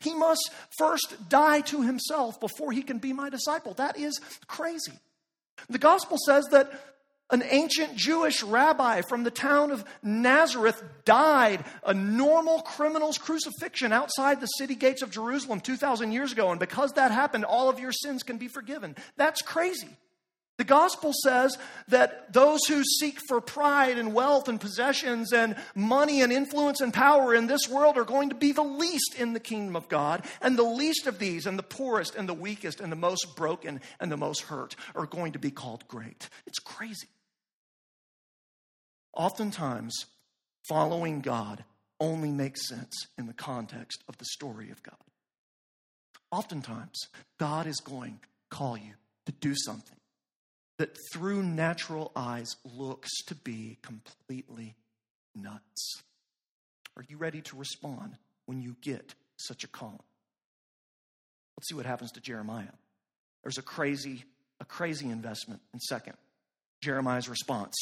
He 0.00 0.14
must 0.14 0.50
first 0.78 1.28
die 1.28 1.60
to 1.62 1.82
himself 1.82 2.40
before 2.40 2.72
he 2.72 2.82
can 2.82 2.98
be 2.98 3.12
my 3.12 3.30
disciple. 3.30 3.74
That 3.74 3.96
is 3.98 4.20
crazy. 4.48 4.98
The 5.68 5.78
gospel 5.78 6.18
says 6.26 6.44
that 6.50 6.72
an 7.30 7.42
ancient 7.48 7.96
Jewish 7.96 8.42
rabbi 8.42 9.02
from 9.08 9.24
the 9.24 9.30
town 9.30 9.72
of 9.72 9.84
Nazareth 10.02 10.82
died 11.04 11.64
a 11.84 11.92
normal 11.92 12.60
criminal's 12.60 13.18
crucifixion 13.18 13.92
outside 13.92 14.40
the 14.40 14.46
city 14.46 14.76
gates 14.76 15.02
of 15.02 15.10
Jerusalem 15.10 15.60
2,000 15.60 16.12
years 16.12 16.32
ago. 16.32 16.50
And 16.50 16.60
because 16.60 16.92
that 16.92 17.10
happened, 17.10 17.44
all 17.44 17.68
of 17.68 17.80
your 17.80 17.92
sins 17.92 18.22
can 18.22 18.38
be 18.38 18.48
forgiven. 18.48 18.94
That's 19.16 19.42
crazy. 19.42 19.88
The 20.58 20.64
gospel 20.64 21.12
says 21.22 21.58
that 21.88 22.32
those 22.32 22.64
who 22.66 22.82
seek 22.82 23.18
for 23.28 23.42
pride 23.42 23.98
and 23.98 24.14
wealth 24.14 24.48
and 24.48 24.58
possessions 24.58 25.32
and 25.32 25.56
money 25.74 26.22
and 26.22 26.32
influence 26.32 26.80
and 26.80 26.94
power 26.94 27.34
in 27.34 27.46
this 27.46 27.68
world 27.68 27.98
are 27.98 28.04
going 28.04 28.30
to 28.30 28.34
be 28.34 28.52
the 28.52 28.62
least 28.62 29.16
in 29.18 29.34
the 29.34 29.40
kingdom 29.40 29.76
of 29.76 29.88
God. 29.88 30.24
And 30.40 30.56
the 30.56 30.62
least 30.62 31.06
of 31.06 31.18
these, 31.18 31.44
and 31.44 31.58
the 31.58 31.62
poorest 31.62 32.14
and 32.14 32.26
the 32.26 32.34
weakest 32.34 32.80
and 32.80 32.90
the 32.90 32.96
most 32.96 33.36
broken 33.36 33.82
and 34.00 34.10
the 34.10 34.16
most 34.16 34.42
hurt, 34.42 34.76
are 34.94 35.04
going 35.04 35.32
to 35.32 35.38
be 35.38 35.50
called 35.50 35.86
great. 35.88 36.30
It's 36.46 36.58
crazy. 36.58 37.08
Oftentimes, 39.16 40.04
following 40.68 41.20
God 41.20 41.64
only 41.98 42.30
makes 42.30 42.68
sense 42.68 43.06
in 43.16 43.26
the 43.26 43.32
context 43.32 44.04
of 44.08 44.18
the 44.18 44.26
story 44.26 44.70
of 44.70 44.82
God. 44.82 44.96
Oftentimes, 46.30 47.08
God 47.38 47.66
is 47.66 47.80
going 47.80 48.18
to 48.22 48.28
call 48.56 48.76
you 48.76 48.92
to 49.24 49.32
do 49.32 49.54
something 49.56 49.96
that 50.78 50.96
through 51.12 51.42
natural 51.42 52.12
eyes 52.14 52.56
looks 52.76 53.10
to 53.24 53.34
be 53.34 53.78
completely 53.82 54.74
nuts. 55.34 56.02
Are 56.96 57.04
you 57.08 57.16
ready 57.16 57.40
to 57.42 57.56
respond 57.56 58.16
when 58.44 58.60
you 58.60 58.76
get 58.82 59.14
such 59.38 59.64
a 59.64 59.68
call? 59.68 60.04
Let's 61.56 61.68
see 61.68 61.74
what 61.74 61.86
happens 61.86 62.12
to 62.12 62.20
Jeremiah. 62.20 62.66
There's 63.42 63.58
a 63.58 63.62
crazy, 63.62 64.24
a 64.60 64.66
crazy 64.66 65.08
investment 65.08 65.62
in 65.72 65.80
second. 65.80 66.16
Jeremiah's 66.82 67.28
response. 67.28 67.74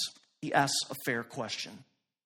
He 0.44 0.52
asks 0.52 0.76
a 0.90 0.94
fair 1.07 1.22
question. 1.22 1.72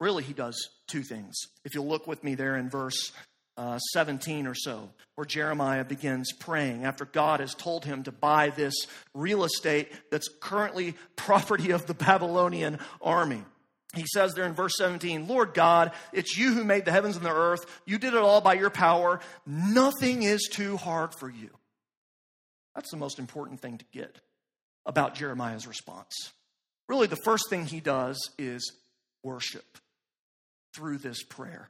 Really, 0.01 0.25
he 0.25 0.33
does 0.33 0.71
two 0.89 1.05
things. 1.05 1.37
If 1.65 1.73
you'll 1.73 1.87
look 1.87 2.09
with 2.09 2.25
me 2.25 2.35
there 2.35 2.57
in 2.57 2.69
verse 2.69 3.13
uh, 3.57 3.79
17 3.79 4.49
or 4.49 4.57
so, 4.57 4.91
where 5.15 5.25
Jeremiah 5.25 5.85
begins 5.85 6.33
praying 6.33 6.85
after 6.85 7.05
God 7.05 7.39
has 7.39 7.55
told 7.55 7.85
him 7.85 8.03
to 8.03 8.11
buy 8.11 8.51
this 8.51 8.75
real 9.15 9.45
estate 9.45 9.93
that's 10.11 10.29
currently 10.41 10.97
property 11.15 11.71
of 11.71 11.87
the 11.87 11.95
Babylonian 11.95 12.81
army. 13.01 13.45
He 13.95 14.05
says 14.13 14.35
there 14.35 14.47
in 14.47 14.53
verse 14.53 14.77
17, 14.79 15.29
Lord 15.29 15.55
God, 15.55 15.93
it's 16.13 16.37
you 16.37 16.53
who 16.53 16.65
made 16.65 16.87
the 16.87 16.91
heavens 16.91 17.17
and 17.17 17.25
the 17.25 17.33
earth. 17.33 17.67
You 17.87 17.99
did 17.99 18.15
it 18.15 18.21
all 18.21 18.41
by 18.41 18.55
your 18.55 18.71
power. 18.71 19.21
Nothing 19.47 20.25
is 20.25 20.49
too 20.51 20.77
hard 20.77 21.15
for 21.15 21.31
you. 21.31 21.51
That's 22.75 22.91
the 22.91 22.97
most 22.97 23.21
important 23.21 23.61
thing 23.61 23.79
to 23.79 23.85
get 23.93 24.19
about 24.85 25.15
Jeremiah's 25.15 25.69
response. 25.69 26.33
Really, 26.89 27.07
the 27.07 27.17
first 27.25 27.51
thing 27.51 27.67
he 27.67 27.81
does 27.81 28.19
is 28.39 28.73
worship 29.23 29.79
through 30.75 30.99
this 30.99 31.23
prayer. 31.23 31.69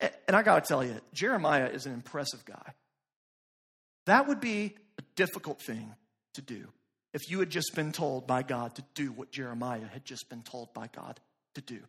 And 0.00 0.34
I 0.34 0.42
got 0.42 0.64
to 0.64 0.68
tell 0.68 0.82
you, 0.82 0.98
Jeremiah 1.12 1.66
is 1.66 1.84
an 1.84 1.92
impressive 1.92 2.44
guy. 2.44 2.74
That 4.06 4.26
would 4.26 4.40
be 4.40 4.74
a 4.98 5.02
difficult 5.14 5.60
thing 5.60 5.94
to 6.34 6.42
do 6.42 6.68
if 7.12 7.30
you 7.30 7.40
had 7.40 7.50
just 7.50 7.74
been 7.74 7.92
told 7.92 8.26
by 8.26 8.42
God 8.42 8.74
to 8.76 8.84
do 8.94 9.12
what 9.12 9.30
Jeremiah 9.30 9.86
had 9.92 10.04
just 10.04 10.28
been 10.30 10.42
told 10.42 10.72
by 10.72 10.88
God 10.94 11.20
to 11.54 11.60
do. 11.60 11.80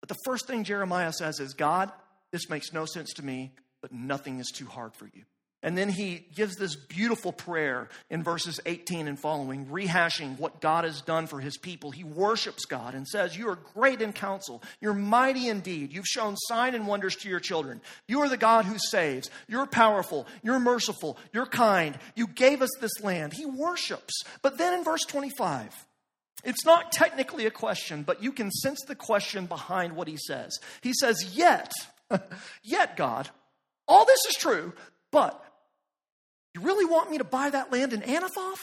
But 0.00 0.08
the 0.08 0.16
first 0.24 0.46
thing 0.46 0.64
Jeremiah 0.64 1.12
says 1.12 1.40
is 1.40 1.52
God, 1.52 1.92
this 2.32 2.48
makes 2.48 2.72
no 2.72 2.86
sense 2.86 3.12
to 3.14 3.24
me, 3.24 3.52
but 3.82 3.92
nothing 3.92 4.38
is 4.38 4.50
too 4.54 4.66
hard 4.66 4.94
for 4.94 5.06
you. 5.06 5.24
And 5.62 5.76
then 5.76 5.90
he 5.90 6.26
gives 6.34 6.56
this 6.56 6.74
beautiful 6.74 7.32
prayer 7.32 7.90
in 8.08 8.22
verses 8.22 8.60
18 8.64 9.06
and 9.06 9.18
following, 9.18 9.66
rehashing 9.66 10.38
what 10.38 10.62
God 10.62 10.84
has 10.84 11.02
done 11.02 11.26
for 11.26 11.38
his 11.38 11.58
people. 11.58 11.90
He 11.90 12.02
worships 12.02 12.64
God 12.64 12.94
and 12.94 13.06
says, 13.06 13.36
You 13.36 13.50
are 13.50 13.58
great 13.74 14.00
in 14.00 14.14
counsel. 14.14 14.62
You're 14.80 14.94
mighty 14.94 15.48
indeed. 15.48 15.92
You've 15.92 16.06
shown 16.06 16.36
sign 16.36 16.74
and 16.74 16.86
wonders 16.86 17.14
to 17.16 17.28
your 17.28 17.40
children. 17.40 17.82
You 18.08 18.22
are 18.22 18.28
the 18.28 18.38
God 18.38 18.64
who 18.64 18.78
saves. 18.78 19.28
You're 19.48 19.66
powerful. 19.66 20.26
You're 20.42 20.60
merciful. 20.60 21.18
You're 21.32 21.44
kind. 21.44 21.98
You 22.14 22.26
gave 22.26 22.62
us 22.62 22.70
this 22.80 23.02
land. 23.02 23.34
He 23.34 23.44
worships. 23.44 24.22
But 24.40 24.56
then 24.56 24.72
in 24.72 24.82
verse 24.82 25.04
25, 25.04 25.86
it's 26.42 26.64
not 26.64 26.90
technically 26.90 27.44
a 27.44 27.50
question, 27.50 28.02
but 28.02 28.22
you 28.22 28.32
can 28.32 28.50
sense 28.50 28.80
the 28.86 28.94
question 28.94 29.44
behind 29.44 29.94
what 29.94 30.08
he 30.08 30.16
says. 30.16 30.58
He 30.80 30.94
says, 30.94 31.36
Yet, 31.36 31.70
yet, 32.62 32.96
God, 32.96 33.28
all 33.86 34.06
this 34.06 34.24
is 34.26 34.36
true, 34.36 34.72
but 35.12 35.44
you 36.54 36.60
really 36.60 36.84
want 36.84 37.10
me 37.10 37.18
to 37.18 37.24
buy 37.24 37.50
that 37.50 37.72
land 37.72 37.92
in 37.92 38.00
Anathoth? 38.00 38.60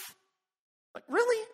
Like, 0.94 1.04
really? 1.08 1.46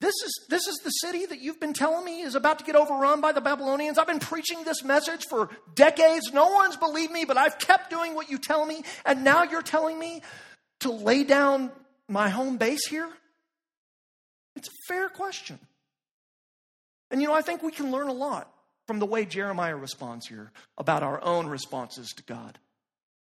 This 0.00 0.14
is, 0.24 0.46
this 0.50 0.66
is 0.66 0.76
the 0.84 0.90
city 0.90 1.24
that 1.26 1.40
you've 1.40 1.58
been 1.58 1.72
telling 1.72 2.04
me 2.04 2.20
is 2.20 2.34
about 2.34 2.58
to 2.58 2.64
get 2.64 2.76
overrun 2.76 3.20
by 3.20 3.32
the 3.32 3.40
Babylonians. 3.40 3.98
I've 3.98 4.06
been 4.06 4.18
preaching 4.18 4.62
this 4.62 4.84
message 4.84 5.24
for 5.28 5.48
decades. 5.74 6.32
No 6.32 6.50
one's 6.50 6.76
believed 6.76 7.12
me, 7.12 7.24
but 7.24 7.38
I've 7.38 7.58
kept 7.58 7.90
doing 7.90 8.14
what 8.14 8.30
you 8.30 8.38
tell 8.38 8.64
me. 8.64 8.82
And 9.04 9.24
now 9.24 9.44
you're 9.44 9.62
telling 9.62 9.98
me 9.98 10.22
to 10.80 10.92
lay 10.92 11.24
down 11.24 11.72
my 12.08 12.28
home 12.28 12.56
base 12.56 12.86
here? 12.88 13.08
It's 14.54 14.68
a 14.68 14.92
fair 14.92 15.08
question. 15.08 15.58
And 17.10 17.20
you 17.20 17.28
know, 17.28 17.34
I 17.34 17.42
think 17.42 17.62
we 17.62 17.72
can 17.72 17.90
learn 17.90 18.08
a 18.08 18.12
lot 18.12 18.50
from 18.86 18.98
the 18.98 19.06
way 19.06 19.24
Jeremiah 19.24 19.76
responds 19.76 20.26
here 20.26 20.52
about 20.78 21.02
our 21.02 21.22
own 21.22 21.46
responses 21.46 22.12
to 22.16 22.22
God. 22.22 22.58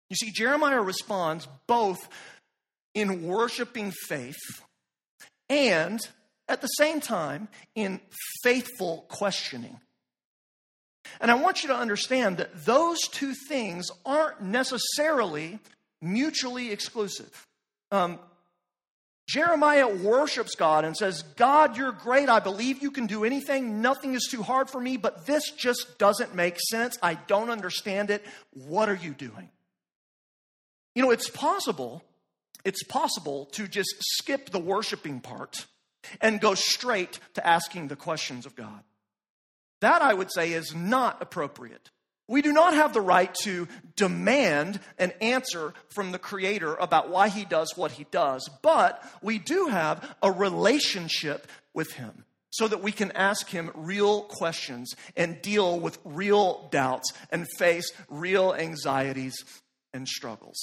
You 0.09 0.15
see, 0.15 0.31
Jeremiah 0.31 0.81
responds 0.81 1.47
both 1.67 2.07
in 2.93 3.23
worshiping 3.23 3.91
faith 3.91 4.39
and 5.49 5.99
at 6.47 6.61
the 6.61 6.67
same 6.67 7.01
time 7.01 7.47
in 7.75 7.99
faithful 8.43 9.05
questioning. 9.09 9.79
And 11.19 11.31
I 11.31 11.35
want 11.35 11.63
you 11.63 11.69
to 11.69 11.75
understand 11.75 12.37
that 12.37 12.65
those 12.65 12.99
two 13.01 13.33
things 13.47 13.87
aren't 14.05 14.41
necessarily 14.41 15.59
mutually 16.01 16.71
exclusive. 16.71 17.47
Um, 17.91 18.19
Jeremiah 19.27 19.87
worships 19.87 20.55
God 20.55 20.85
and 20.85 20.95
says, 20.95 21.21
God, 21.21 21.75
you're 21.75 21.91
great. 21.91 22.29
I 22.29 22.39
believe 22.39 22.81
you 22.81 22.91
can 22.91 23.07
do 23.07 23.25
anything. 23.25 23.81
Nothing 23.81 24.13
is 24.13 24.27
too 24.31 24.41
hard 24.41 24.69
for 24.69 24.79
me, 24.79 24.95
but 24.95 25.25
this 25.25 25.51
just 25.51 25.97
doesn't 25.97 26.33
make 26.33 26.57
sense. 26.69 26.97
I 27.01 27.15
don't 27.15 27.49
understand 27.49 28.09
it. 28.09 28.23
What 28.53 28.87
are 28.87 28.95
you 28.95 29.13
doing? 29.13 29.49
You 30.97 31.03
know, 31.03 31.11
it's 31.11 31.29
possible, 31.29 32.01
it's 32.65 32.81
possible 32.81 33.45
to 33.51 33.67
just 33.67 33.93
skip 33.99 34.49
the 34.49 34.57
worshiping 34.57 35.19
part 35.19 35.67
and 36.19 36.41
go 36.41 36.55
straight 36.55 37.19
to 37.35 37.45
asking 37.45 37.89
the 37.89 37.95
questions 37.95 38.47
of 38.47 38.55
God. 38.55 38.81
That, 39.81 40.01
I 40.01 40.15
would 40.15 40.31
say, 40.31 40.53
is 40.53 40.73
not 40.73 41.21
appropriate. 41.21 41.91
We 42.27 42.41
do 42.41 42.51
not 42.51 42.73
have 42.73 42.95
the 42.95 43.01
right 43.01 43.31
to 43.43 43.67
demand 43.95 44.79
an 44.97 45.11
answer 45.21 45.75
from 45.89 46.13
the 46.13 46.17
Creator 46.17 46.73
about 46.73 47.11
why 47.11 47.29
He 47.29 47.45
does 47.45 47.73
what 47.75 47.91
He 47.91 48.07
does, 48.09 48.49
but 48.63 49.07
we 49.21 49.37
do 49.37 49.67
have 49.67 50.15
a 50.23 50.31
relationship 50.31 51.45
with 51.75 51.91
Him 51.91 52.25
so 52.49 52.67
that 52.67 52.81
we 52.81 52.91
can 52.91 53.11
ask 53.11 53.47
Him 53.49 53.69
real 53.75 54.23
questions 54.23 54.95
and 55.15 55.43
deal 55.43 55.79
with 55.79 55.99
real 56.03 56.67
doubts 56.71 57.13
and 57.29 57.45
face 57.59 57.91
real 58.09 58.51
anxieties 58.55 59.35
and 59.93 60.07
struggles. 60.07 60.57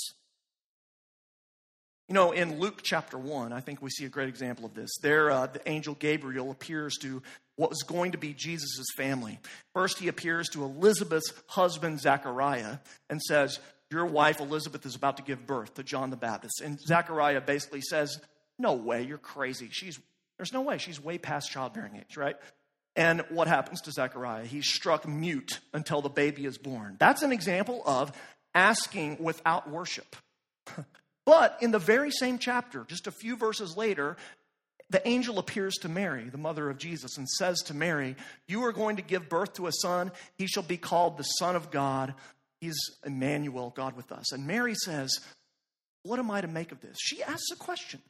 You 2.09 2.15
know, 2.15 2.33
in 2.33 2.59
Luke 2.61 2.81
chapter 2.83 3.17
1, 3.17 3.53
I 3.53 3.61
think 3.61 3.81
we 3.81 3.89
see 3.89 4.05
a 4.05 4.11
great 4.11 4.29
example 4.29 4.67
of 4.67 4.75
this. 4.75 4.91
There, 5.01 5.31
uh, 5.31 5.47
the 5.47 5.67
angel 5.67 5.95
Gabriel 5.95 6.51
appears 6.51 6.99
to 6.99 7.23
what 7.57 7.71
was 7.71 7.83
going 7.83 8.13
to 8.13 8.19
be 8.19 8.35
Jesus' 8.35 8.85
family. 8.95 9.39
First, 9.75 9.99
he 9.99 10.09
appears 10.09 10.49
to 10.51 10.65
Elizabeth's 10.65 11.33
husband, 11.47 12.01
Zechariah, 12.01 12.79
and 13.09 13.23
says, 13.23 13.59
Your 13.91 14.05
wife, 14.05 14.41
Elizabeth, 14.41 14.85
is 14.85 14.95
about 14.95 15.17
to 15.17 15.23
give 15.23 15.47
birth 15.47 15.75
to 15.75 15.83
John 15.83 16.11
the 16.11 16.17
Baptist. 16.17 16.61
And 16.61 16.79
Zechariah 16.79 17.41
basically 17.41 17.81
says, 17.81 18.21
No 18.59 18.75
way, 18.75 19.03
you're 19.03 19.17
crazy. 19.17 19.71
She's, 19.71 19.99
there's 20.39 20.53
no 20.53 20.61
way. 20.61 20.77
She's 20.77 21.03
way 21.03 21.17
past 21.17 21.51
childbearing 21.51 21.97
age, 21.97 22.19
right? 22.19 22.37
And 22.97 23.25
what 23.31 23.49
happens 23.49 23.81
to 23.83 23.93
Zechariah? 23.93 24.45
He's 24.45 24.69
struck 24.69 25.09
mute 25.09 25.61
until 25.73 26.03
the 26.03 26.11
baby 26.11 26.45
is 26.45 26.59
born. 26.59 26.97
That's 27.01 27.23
an 27.23 27.33
example 27.33 27.83
of 27.87 28.13
asking 28.55 29.17
without 29.21 29.71
worship. 29.71 30.17
But 31.27 31.59
in 31.61 31.71
the 31.71 31.79
very 31.79 32.11
same 32.11 32.39
chapter, 32.39 32.85
just 32.87 33.07
a 33.07 33.13
few 33.13 33.37
verses 33.37 33.77
later, 33.77 34.17
the 34.91 35.07
angel 35.09 35.39
appears 35.39 35.75
to 35.77 35.89
Mary, 35.89 36.29
the 36.29 36.39
mother 36.39 36.69
of 36.69 36.79
Jesus, 36.79 37.17
and 37.17 37.29
says 37.29 37.59
to 37.63 37.75
Mary, 37.75 38.17
You 38.47 38.65
are 38.65 38.73
going 38.73 38.97
to 38.97 39.03
give 39.03 39.29
birth 39.29 39.55
to 39.55 39.67
a 39.67 39.73
son. 39.73 40.13
He 40.37 40.47
shall 40.47 40.63
be 40.63 40.77
called 40.77 41.17
the 41.17 41.25
Son 41.25 41.57
of 41.57 41.71
God. 41.71 42.15
He's 42.61 42.77
Emmanuel, 43.05 43.73
God 43.75 43.97
with 43.97 44.13
us. 44.13 44.33
And 44.33 44.47
Mary 44.47 44.75
says, 44.75 45.19
What 46.03 46.19
am 46.19 46.31
I 46.31 46.43
to 46.43 46.49
make 46.49 46.73
of 46.73 46.81
this? 46.81 46.97
She 47.01 47.23
asks 47.23 47.51
a 47.53 47.57
question, 47.57 48.01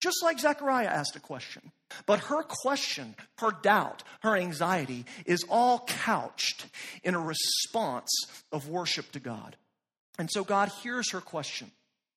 just 0.00 0.22
like 0.22 0.40
Zechariah 0.40 0.88
asked 0.88 1.14
a 1.14 1.20
question. 1.20 1.70
But 2.06 2.18
her 2.20 2.42
question, 2.42 3.14
her 3.38 3.52
doubt, 3.62 4.02
her 4.22 4.36
anxiety 4.36 5.04
is 5.24 5.44
all 5.48 5.86
couched 5.86 6.66
in 7.04 7.14
a 7.14 7.20
response 7.20 8.10
of 8.50 8.68
worship 8.68 9.12
to 9.12 9.20
God. 9.20 9.56
And 10.18 10.28
so 10.30 10.42
God 10.42 10.70
hears 10.82 11.12
her 11.12 11.20
question 11.20 11.70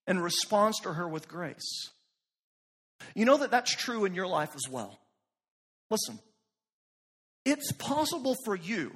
and 0.08 0.24
responds 0.24 0.80
to 0.80 0.94
her 0.94 1.08
with 1.08 1.28
grace. 1.28 1.92
You 3.14 3.26
know 3.26 3.38
that 3.38 3.52
that's 3.52 3.76
true 3.76 4.06
in 4.06 4.16
your 4.16 4.28
life 4.28 4.56
as 4.56 4.72
well. 4.72 5.00
Listen, 5.92 6.20
it's 7.46 7.72
possible 7.74 8.36
for 8.46 8.56
you 8.56 8.92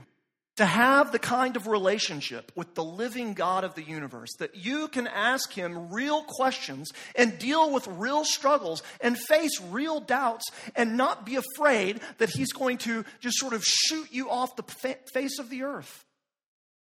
to 0.57 0.65
have 0.65 1.11
the 1.11 1.19
kind 1.19 1.55
of 1.55 1.67
relationship 1.67 2.51
with 2.55 2.75
the 2.75 2.83
living 2.83 3.33
God 3.33 3.63
of 3.63 3.75
the 3.75 3.83
universe 3.83 4.29
that 4.39 4.55
you 4.55 4.89
can 4.89 5.07
ask 5.07 5.51
Him 5.51 5.91
real 5.91 6.23
questions 6.23 6.91
and 7.15 7.39
deal 7.39 7.71
with 7.71 7.87
real 7.87 8.25
struggles 8.25 8.83
and 8.99 9.17
face 9.17 9.61
real 9.69 10.01
doubts 10.01 10.45
and 10.75 10.97
not 10.97 11.25
be 11.25 11.37
afraid 11.37 12.01
that 12.17 12.29
He's 12.29 12.51
going 12.51 12.77
to 12.79 13.05
just 13.19 13.37
sort 13.37 13.53
of 13.53 13.63
shoot 13.63 14.11
you 14.11 14.29
off 14.29 14.55
the 14.55 14.95
face 15.13 15.39
of 15.39 15.49
the 15.49 15.63
earth. 15.63 16.05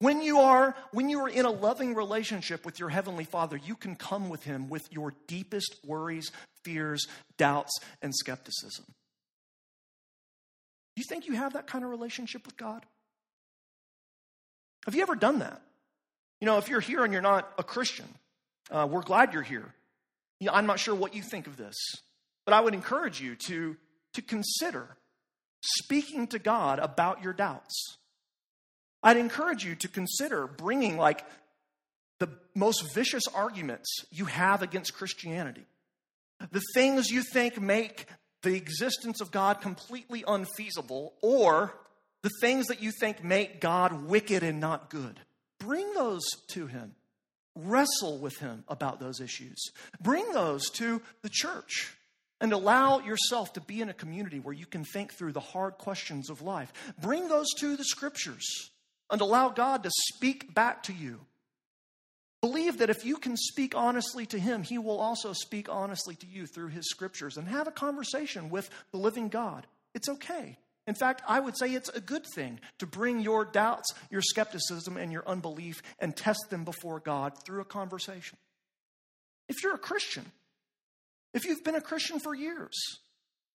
When 0.01 0.23
you 0.23 0.41
are 0.41 0.75
when 0.93 1.09
you 1.09 1.21
are 1.21 1.29
in 1.29 1.45
a 1.45 1.51
loving 1.51 1.95
relationship 1.95 2.65
with 2.65 2.79
your 2.79 2.89
heavenly 2.89 3.25
Father, 3.25 3.57
you 3.57 3.77
can 3.77 3.95
come 3.95 4.29
with 4.29 4.45
him 4.45 4.69
with 4.69 4.93
your 4.93 5.15
deepest 5.27 5.77
worries, 5.85 6.31
fears, 6.65 7.07
doubts 7.39 7.73
and 8.03 8.15
skepticism. 8.15 8.85
Do 10.97 11.01
you 11.01 11.05
think 11.09 11.27
you 11.27 11.35
have 11.35 11.55
that 11.55 11.67
kind 11.67 11.85
of 11.85 11.91
relationship 11.91 12.45
with 12.45 12.57
God? 12.57 12.85
Have 14.85 14.95
you 14.95 15.03
ever 15.03 15.15
done 15.15 15.39
that? 15.39 15.63
You 16.41 16.47
know, 16.47 16.59
if 16.59 16.69
you're 16.69 16.81
here 16.81 17.05
and 17.05 17.13
you're 17.13 17.23
not 17.23 17.51
a 17.59 17.65
Christian, 17.65 18.07
uh, 18.71 18.87
we're 18.91 19.03
glad 19.03 19.33
you're 19.33 19.43
here. 19.43 19.75
You 20.41 20.49
know, 20.49 20.53
I'm 20.53 20.67
not 20.67 20.79
sure 20.79 20.95
what 20.95 21.15
you 21.15 21.23
think 21.23 21.47
of 21.47 21.57
this, 21.57 21.75
but 22.45 22.53
I 22.53 22.61
would 22.61 22.75
encourage 22.75 23.21
you 23.21 23.35
to, 23.47 23.77
to 24.15 24.23
consider 24.23 24.97
speaking 25.63 26.27
to 26.29 26.39
God 26.39 26.79
about 26.79 27.23
your 27.23 27.33
doubts. 27.33 27.97
I'd 29.05 29.19
encourage 29.19 29.65
you 29.65 29.75
to 29.77 29.89
consider 29.89 30.47
bringing 30.47 30.97
like 30.97 31.25
the 32.19 32.31
most 32.55 32.95
vicious 32.95 33.25
arguments 33.35 33.89
you 34.11 34.25
have 34.25 34.63
against 34.63 34.95
Christianity. 34.95 35.67
The 36.51 36.63
things 36.75 37.11
you 37.11 37.23
think 37.23 37.61
make 37.61 38.07
the 38.43 38.57
existence 38.57 39.21
of 39.21 39.31
God 39.31 39.61
completely 39.61 40.25
unfeasible, 40.27 41.15
or 41.23 41.75
the 42.23 42.31
things 42.41 42.67
that 42.67 42.83
you 42.83 42.93
think 42.99 43.23
make 43.23 43.61
God 43.61 44.05
wicked 44.05 44.43
and 44.43 44.61
not 44.61 44.91
good. 44.91 45.21
Bring 45.59 45.93
those 45.95 46.25
to 46.49 46.67
Him. 46.67 46.95
Wrestle 47.55 48.19
with 48.19 48.39
Him 48.39 48.65
about 48.69 49.01
those 49.01 49.21
issues. 49.21 49.71
Bring 50.01 50.33
those 50.33 50.69
to 50.71 51.01
the 51.23 51.31
church 51.31 51.95
and 52.41 52.53
allow 52.53 53.01
yourself 53.01 53.53
to 53.55 53.61
be 53.61 53.81
in 53.81 53.89
a 53.89 53.95
community 53.95 54.41
where 54.41 54.55
you 54.55 54.67
can 54.67 54.85
think 54.85 55.13
through 55.13 55.33
the 55.33 55.41
hard 55.41 55.79
questions 55.79 56.29
of 56.31 56.43
life. 56.43 56.73
Bring 57.01 57.29
those 57.29 57.53
to 57.59 57.77
the 57.77 57.85
scriptures 57.85 58.71
and 59.11 59.21
allow 59.21 59.49
God 59.49 59.83
to 59.83 59.91
speak 60.15 60.55
back 60.55 60.83
to 60.85 60.93
you. 60.93 61.21
Believe 62.41 62.79
that 62.79 62.91
if 62.91 63.07
you 63.07 63.17
can 63.17 63.37
speak 63.37 63.75
honestly 63.75 64.27
to 64.27 64.39
Him, 64.39 64.63
He 64.63 64.79
will 64.79 65.01
also 65.01 65.33
speak 65.33 65.69
honestly 65.71 66.15
to 66.17 66.27
you 66.27 66.47
through 66.47 66.69
His 66.69 66.89
scriptures 66.91 67.37
and 67.37 67.49
have 67.49 67.67
a 67.67 67.73
conversation 67.73 68.51
with 68.51 68.69
the 68.91 68.99
living 68.99 69.29
God. 69.29 69.67
It's 69.95 70.09
okay. 70.09 70.59
In 70.87 70.95
fact, 70.95 71.23
I 71.27 71.41
would 71.41 71.57
say 71.57 71.73
it's 71.73 71.89
a 71.89 72.01
good 72.01 72.27
thing 72.35 72.61
to 72.79 72.87
bring 72.87 73.21
your 73.21 73.47
doubts, 73.47 73.95
your 74.11 74.21
skepticism, 74.21 74.99
and 74.99 75.11
your 75.11 75.27
unbelief 75.27 75.83
and 75.99 76.15
test 76.15 76.51
them 76.51 76.65
before 76.65 77.01
God 77.01 77.33
through 77.43 77.63
a 77.63 77.65
conversation. 77.65 78.37
If 79.49 79.63
you're 79.63 79.75
a 79.75 79.79
Christian, 79.79 80.27
if 81.33 81.47
you've 81.47 81.65
been 81.65 81.75
a 81.75 81.81
Christian 81.81 82.21
for 82.21 82.35
years, 82.35 82.75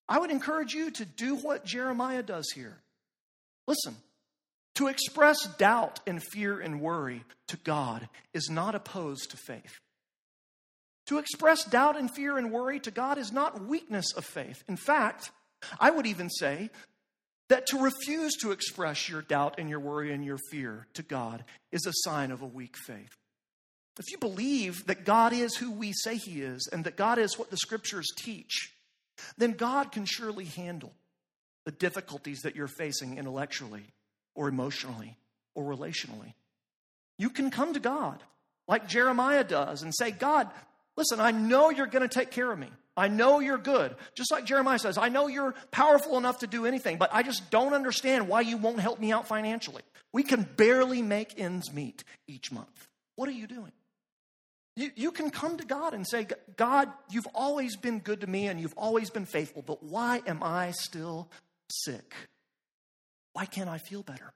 I 0.07 0.17
would 0.17 0.31
encourage 0.31 0.73
you 0.73 0.89
to 0.91 1.05
do 1.05 1.35
what 1.35 1.65
Jeremiah 1.65 2.23
does 2.23 2.49
here. 2.55 2.79
Listen, 3.67 3.95
to 4.79 4.87
express 4.87 5.45
doubt 5.57 5.99
and 6.07 6.23
fear 6.23 6.61
and 6.61 6.79
worry 6.79 7.25
to 7.49 7.57
God 7.57 8.07
is 8.33 8.49
not 8.49 8.75
opposed 8.75 9.31
to 9.31 9.37
faith. 9.37 9.81
To 11.07 11.17
express 11.17 11.65
doubt 11.65 11.99
and 11.99 12.09
fear 12.09 12.37
and 12.37 12.49
worry 12.49 12.79
to 12.79 12.91
God 12.91 13.17
is 13.17 13.33
not 13.33 13.65
weakness 13.65 14.13
of 14.13 14.23
faith. 14.23 14.63
In 14.69 14.77
fact, 14.77 15.31
I 15.81 15.91
would 15.91 16.05
even 16.05 16.29
say 16.29 16.69
that 17.49 17.67
to 17.67 17.83
refuse 17.83 18.37
to 18.37 18.51
express 18.51 19.09
your 19.09 19.21
doubt 19.21 19.55
and 19.57 19.69
your 19.69 19.81
worry 19.81 20.13
and 20.13 20.23
your 20.23 20.37
fear 20.49 20.87
to 20.93 21.03
God 21.03 21.43
is 21.73 21.85
a 21.85 21.91
sign 22.07 22.31
of 22.31 22.41
a 22.41 22.47
weak 22.47 22.77
faith. 22.77 23.17
If 23.99 24.09
you 24.11 24.17
believe 24.17 24.85
that 24.85 25.03
God 25.03 25.33
is 25.33 25.57
who 25.57 25.73
we 25.73 25.91
say 25.91 26.15
He 26.15 26.41
is 26.41 26.69
and 26.71 26.85
that 26.85 26.95
God 26.95 27.19
is 27.19 27.37
what 27.37 27.49
the 27.49 27.57
scriptures 27.57 28.07
teach, 28.17 28.71
then 29.37 29.51
God 29.51 29.91
can 29.91 30.05
surely 30.05 30.45
handle 30.45 30.93
the 31.65 31.73
difficulties 31.73 32.43
that 32.43 32.55
you're 32.55 32.69
facing 32.69 33.17
intellectually 33.17 33.83
or 34.39 34.47
emotionally 34.47 35.17
or 35.53 35.65
relationally. 35.65 36.33
You 37.17 37.29
can 37.29 37.51
come 37.51 37.73
to 37.73 37.79
God 37.81 38.23
like 38.69 38.87
Jeremiah 38.87 39.43
does 39.43 39.83
and 39.83 39.93
say, 39.93 40.11
God, 40.11 40.49
listen, 40.95 41.19
I 41.19 41.31
know 41.31 41.69
you're 41.69 41.87
going 41.87 42.07
to 42.07 42.13
take 42.13 42.31
care 42.31 42.49
of 42.49 42.57
me. 42.57 42.69
I 42.95 43.09
know 43.09 43.41
you're 43.41 43.57
good. 43.57 43.95
Just 44.15 44.31
like 44.31 44.45
Jeremiah 44.45 44.79
says, 44.79 44.97
I 44.97 45.09
know 45.09 45.27
you're 45.27 45.55
powerful 45.71 46.17
enough 46.17 46.39
to 46.39 46.47
do 46.47 46.65
anything, 46.65 46.97
but 46.97 47.09
I 47.11 47.21
just 47.21 47.51
don't 47.51 47.73
understand 47.73 48.29
why 48.29 48.41
you 48.41 48.55
won't 48.55 48.79
help 48.79 48.97
me 48.97 49.11
out 49.11 49.27
financially. 49.27 49.83
We 50.13 50.23
can 50.23 50.43
barely 50.55 51.01
make 51.01 51.37
ends 51.37 51.73
meet 51.73 52.05
each 52.25 52.49
month. 52.49 52.87
What 53.17 53.27
are 53.27 53.33
you 53.33 53.45
doing? 53.45 53.73
You, 54.77 54.91
you 54.95 55.11
can 55.11 55.31
come 55.31 55.57
to 55.57 55.65
God 55.65 55.93
and 55.93 56.07
say, 56.07 56.27
God, 56.55 56.87
you've 57.11 57.27
always 57.35 57.75
been 57.75 57.99
good 57.99 58.21
to 58.21 58.27
me 58.27 58.47
and 58.47 58.57
you've 58.57 58.77
always 58.77 59.09
been 59.09 59.25
faithful, 59.25 59.63
but 59.63 59.83
why 59.83 60.21
am 60.25 60.41
I 60.41 60.71
still 60.71 61.29
sick? 61.69 62.13
Why 63.39 63.45
can't 63.45 63.69
I 63.69 63.77
feel 63.77 64.03
better? 64.03 64.33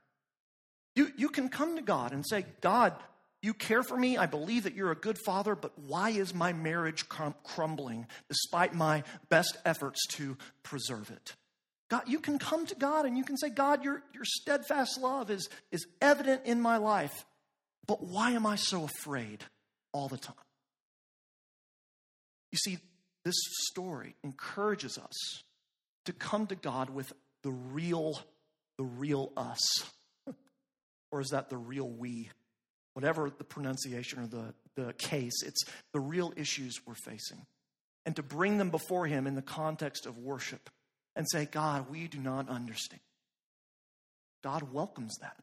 You, 0.96 1.12
you 1.18 1.28
can 1.28 1.50
come 1.50 1.76
to 1.76 1.82
God 1.82 2.14
and 2.14 2.26
say, 2.26 2.46
God, 2.62 2.94
you 3.42 3.54
care 3.54 3.84
for 3.84 3.98
me. 3.98 4.16
I 4.16 4.28
believe 4.28 4.64
that 4.64 4.76
you're 4.76 4.94
a 4.94 4.96
good 4.96 5.18
father, 5.26 5.56
but 5.56 5.78
why 5.78 6.12
is 6.12 6.34
my 6.34 6.54
marriage 6.54 7.10
crumbling 7.10 8.08
despite 8.30 8.74
my 8.74 9.04
best 9.28 9.58
efforts 9.66 10.08
to 10.12 10.38
preserve 10.64 11.12
it? 11.12 11.36
God, 11.90 12.04
you 12.08 12.20
can 12.20 12.40
come 12.40 12.66
to 12.66 12.76
God 12.76 13.06
and 13.06 13.18
you 13.18 13.26
can 13.26 13.36
say, 13.36 13.50
God, 13.50 13.84
your, 13.84 14.02
your 14.14 14.24
steadfast 14.24 14.98
love 15.02 15.30
is, 15.30 15.50
is 15.70 15.86
evident 16.00 16.44
in 16.46 16.62
my 16.62 16.78
life, 16.78 17.26
but 17.86 18.02
why 18.02 18.32
am 18.32 18.46
I 18.46 18.56
so 18.56 18.86
afraid 18.86 19.44
all 19.92 20.08
the 20.08 20.18
time? 20.18 20.36
You 22.54 22.58
see, 22.58 22.78
this 23.26 23.36
story 23.68 24.16
encourages 24.24 24.98
us 24.98 25.44
to 26.06 26.14
come 26.14 26.48
to 26.48 26.56
God 26.56 26.90
with 26.90 27.12
the 27.42 27.52
real, 27.52 28.18
the 28.78 28.84
real 28.84 29.32
us. 29.38 29.60
or 31.12 31.22
is 31.22 31.30
that 31.30 31.50
the 31.50 31.58
real 31.58 31.88
we? 31.88 32.30
whatever 32.94 33.30
the 33.30 33.44
pronunciation 33.44 34.20
or 34.20 34.28
the, 34.28 34.54
the 34.76 34.94
case, 34.94 35.44
it's 35.44 35.64
the 35.92 36.00
real 36.00 36.34
issues 36.36 36.80
we're 36.86 36.94
facing. 36.96 37.46
And 38.06 38.16
to 38.16 38.24
bring 38.24 38.58
them 38.58 38.70
before 38.70 39.08
Him 39.08 39.28
in 39.28 39.36
the 39.36 39.42
context 39.42 40.06
of 40.06 40.18
worship 40.18 40.70
and 41.16 41.26
say, 41.30 41.46
God, 41.46 41.90
we 41.90 42.08
do 42.08 42.20
not 42.20 42.50
understand. 42.50 43.02
God 44.44 44.74
welcomes 44.74 45.16
that. 45.22 45.38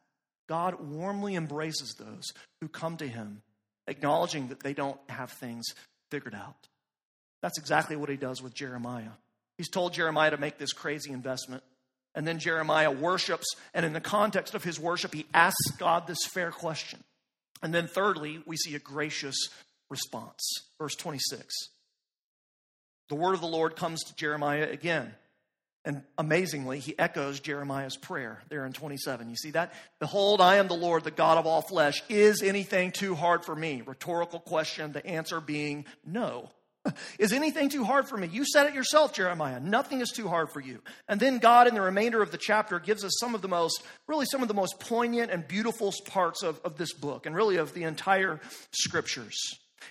God 0.47 0.79
warmly 0.79 1.35
embraces 1.35 1.95
those 1.97 2.33
who 2.59 2.67
come 2.67 2.97
to 2.97 3.07
Him, 3.07 3.41
acknowledging 3.87 4.49
that 4.49 4.61
they 4.61 4.73
don't 4.73 4.99
have 5.09 5.31
things 5.31 5.65
figured 6.11 6.35
out. 6.35 6.67
That's 7.41 7.57
exactly 7.57 7.95
what 7.95 8.09
He 8.09 8.17
does 8.17 8.41
with 8.41 8.53
Jeremiah. 8.53 9.11
He's 9.57 9.69
told 9.69 9.93
Jeremiah 9.93 10.31
to 10.31 10.37
make 10.37 10.57
this 10.57 10.73
crazy 10.73 11.11
investment. 11.11 11.63
And 12.13 12.27
then 12.27 12.39
Jeremiah 12.39 12.91
worships, 12.91 13.55
and 13.73 13.85
in 13.85 13.93
the 13.93 14.01
context 14.01 14.53
of 14.53 14.63
his 14.63 14.79
worship, 14.79 15.13
he 15.13 15.25
asks 15.33 15.71
God 15.77 16.07
this 16.07 16.25
fair 16.25 16.51
question 16.51 16.99
and 17.61 17.73
then, 17.73 17.87
thirdly, 17.87 18.41
we 18.45 18.57
see 18.57 18.75
a 18.75 18.79
gracious 18.79 19.35
response. 19.89 20.41
Verse 20.79 20.95
26. 20.95 21.53
The 23.09 23.15
word 23.15 23.33
of 23.33 23.41
the 23.41 23.47
Lord 23.47 23.75
comes 23.75 24.03
to 24.03 24.15
Jeremiah 24.15 24.69
again. 24.69 25.13
And 25.83 26.03
amazingly, 26.17 26.79
he 26.79 26.97
echoes 26.97 27.39
Jeremiah's 27.39 27.97
prayer 27.97 28.39
there 28.49 28.65
in 28.65 28.73
27. 28.73 29.29
You 29.29 29.35
see 29.35 29.51
that? 29.51 29.73
Behold, 29.99 30.39
I 30.39 30.57
am 30.57 30.67
the 30.67 30.75
Lord, 30.75 31.03
the 31.03 31.11
God 31.11 31.39
of 31.39 31.47
all 31.47 31.63
flesh. 31.63 32.03
Is 32.07 32.43
anything 32.43 32.91
too 32.91 33.15
hard 33.15 33.43
for 33.43 33.55
me? 33.55 33.81
Rhetorical 33.83 34.39
question, 34.39 34.91
the 34.91 35.05
answer 35.05 35.41
being 35.41 35.85
no. 36.05 36.51
Is 37.19 37.31
anything 37.31 37.69
too 37.69 37.83
hard 37.83 38.07
for 38.07 38.17
me? 38.17 38.27
You 38.31 38.45
said 38.45 38.67
it 38.67 38.73
yourself, 38.73 39.13
Jeremiah. 39.13 39.59
Nothing 39.59 40.01
is 40.01 40.09
too 40.09 40.27
hard 40.27 40.49
for 40.49 40.59
you. 40.59 40.79
And 41.07 41.19
then 41.19 41.37
God, 41.37 41.67
in 41.67 41.75
the 41.75 41.81
remainder 41.81 42.21
of 42.21 42.31
the 42.31 42.37
chapter, 42.37 42.79
gives 42.79 43.03
us 43.03 43.11
some 43.19 43.35
of 43.35 43.41
the 43.41 43.47
most, 43.47 43.83
really, 44.07 44.25
some 44.25 44.41
of 44.41 44.47
the 44.47 44.53
most 44.53 44.79
poignant 44.79 45.31
and 45.31 45.47
beautiful 45.47 45.93
parts 46.07 46.43
of, 46.43 46.59
of 46.63 46.77
this 46.77 46.93
book 46.93 47.25
and 47.25 47.35
really 47.35 47.57
of 47.57 47.73
the 47.73 47.83
entire 47.83 48.39
scriptures. 48.71 49.37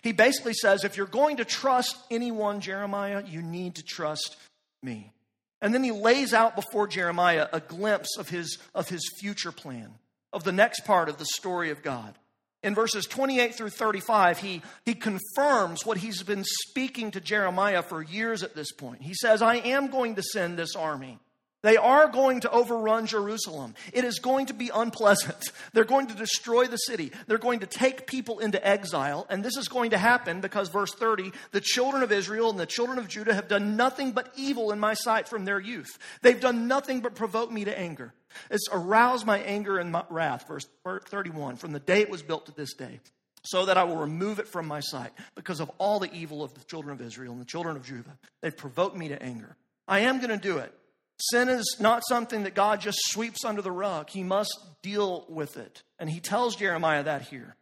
He 0.02 0.12
basically 0.12 0.54
says, 0.54 0.84
if 0.84 0.96
you're 0.96 1.06
going 1.06 1.38
to 1.38 1.44
trust 1.44 1.96
anyone, 2.10 2.60
Jeremiah, 2.60 3.22
you 3.26 3.42
need 3.42 3.76
to 3.76 3.82
trust 3.82 4.36
me. 4.82 5.12
And 5.60 5.74
then 5.74 5.84
he 5.84 5.92
lays 5.92 6.32
out 6.32 6.56
before 6.56 6.86
Jeremiah 6.86 7.48
a 7.52 7.60
glimpse 7.60 8.16
of 8.16 8.28
his, 8.30 8.58
of 8.74 8.88
his 8.88 9.02
future 9.20 9.52
plan, 9.52 9.94
of 10.32 10.42
the 10.42 10.52
next 10.52 10.84
part 10.86 11.08
of 11.08 11.18
the 11.18 11.26
story 11.26 11.70
of 11.70 11.82
God. 11.82 12.14
In 12.62 12.74
verses 12.74 13.06
28 13.06 13.54
through 13.54 13.70
35, 13.70 14.38
he, 14.38 14.62
he 14.84 14.94
confirms 14.94 15.86
what 15.86 15.96
he's 15.96 16.22
been 16.22 16.44
speaking 16.44 17.10
to 17.12 17.20
Jeremiah 17.20 17.82
for 17.82 18.02
years 18.02 18.42
at 18.42 18.54
this 18.54 18.72
point. 18.72 19.02
He 19.02 19.14
says, 19.14 19.40
I 19.40 19.56
am 19.56 19.88
going 19.88 20.16
to 20.16 20.22
send 20.22 20.58
this 20.58 20.76
army. 20.76 21.18
They 21.62 21.76
are 21.76 22.08
going 22.08 22.40
to 22.40 22.50
overrun 22.50 23.06
Jerusalem. 23.06 23.74
It 23.92 24.04
is 24.04 24.18
going 24.18 24.46
to 24.46 24.54
be 24.54 24.70
unpleasant. 24.72 25.52
They're 25.72 25.84
going 25.84 26.06
to 26.06 26.14
destroy 26.14 26.66
the 26.66 26.76
city. 26.76 27.12
They're 27.26 27.38
going 27.38 27.60
to 27.60 27.66
take 27.66 28.06
people 28.06 28.38
into 28.38 28.66
exile. 28.66 29.26
And 29.28 29.44
this 29.44 29.56
is 29.56 29.68
going 29.68 29.90
to 29.90 29.98
happen 29.98 30.40
because, 30.40 30.70
verse 30.70 30.94
30, 30.94 31.32
the 31.52 31.60
children 31.60 32.02
of 32.02 32.12
Israel 32.12 32.50
and 32.50 32.58
the 32.58 32.66
children 32.66 32.98
of 32.98 33.08
Judah 33.08 33.34
have 33.34 33.48
done 33.48 33.76
nothing 33.76 34.12
but 34.12 34.32
evil 34.36 34.72
in 34.72 34.80
my 34.80 34.94
sight 34.94 35.28
from 35.28 35.44
their 35.44 35.60
youth. 35.60 35.98
They've 36.22 36.40
done 36.40 36.66
nothing 36.66 37.00
but 37.00 37.14
provoke 37.14 37.50
me 37.50 37.64
to 37.64 37.78
anger. 37.78 38.14
It's 38.50 38.68
aroused 38.72 39.26
my 39.26 39.38
anger 39.40 39.78
and 39.78 39.92
my 39.92 40.04
wrath, 40.08 40.46
verse 40.48 40.66
31, 40.84 41.56
from 41.56 41.72
the 41.72 41.80
day 41.80 42.00
it 42.00 42.10
was 42.10 42.22
built 42.22 42.46
to 42.46 42.52
this 42.52 42.74
day, 42.74 43.00
so 43.42 43.66
that 43.66 43.76
I 43.76 43.84
will 43.84 43.96
remove 43.96 44.38
it 44.38 44.48
from 44.48 44.66
my 44.66 44.80
sight 44.80 45.10
because 45.34 45.60
of 45.60 45.70
all 45.78 45.98
the 45.98 46.12
evil 46.12 46.42
of 46.42 46.54
the 46.54 46.64
children 46.64 46.92
of 46.92 47.00
Israel 47.04 47.32
and 47.32 47.40
the 47.40 47.46
children 47.46 47.76
of 47.76 47.84
Judah. 47.84 48.16
They've 48.40 48.56
provoked 48.56 48.96
me 48.96 49.08
to 49.08 49.22
anger. 49.22 49.56
I 49.88 50.00
am 50.00 50.18
going 50.18 50.30
to 50.30 50.36
do 50.36 50.58
it. 50.58 50.72
Sin 51.20 51.48
is 51.48 51.76
not 51.78 52.02
something 52.08 52.44
that 52.44 52.54
God 52.54 52.80
just 52.80 52.98
sweeps 53.08 53.44
under 53.44 53.60
the 53.60 53.70
rug. 53.70 54.08
He 54.08 54.22
must 54.22 54.58
deal 54.82 55.26
with 55.28 55.58
it. 55.58 55.82
And 55.98 56.08
he 56.08 56.20
tells 56.20 56.56
Jeremiah 56.56 57.02
that 57.04 57.22
here. 57.22 57.56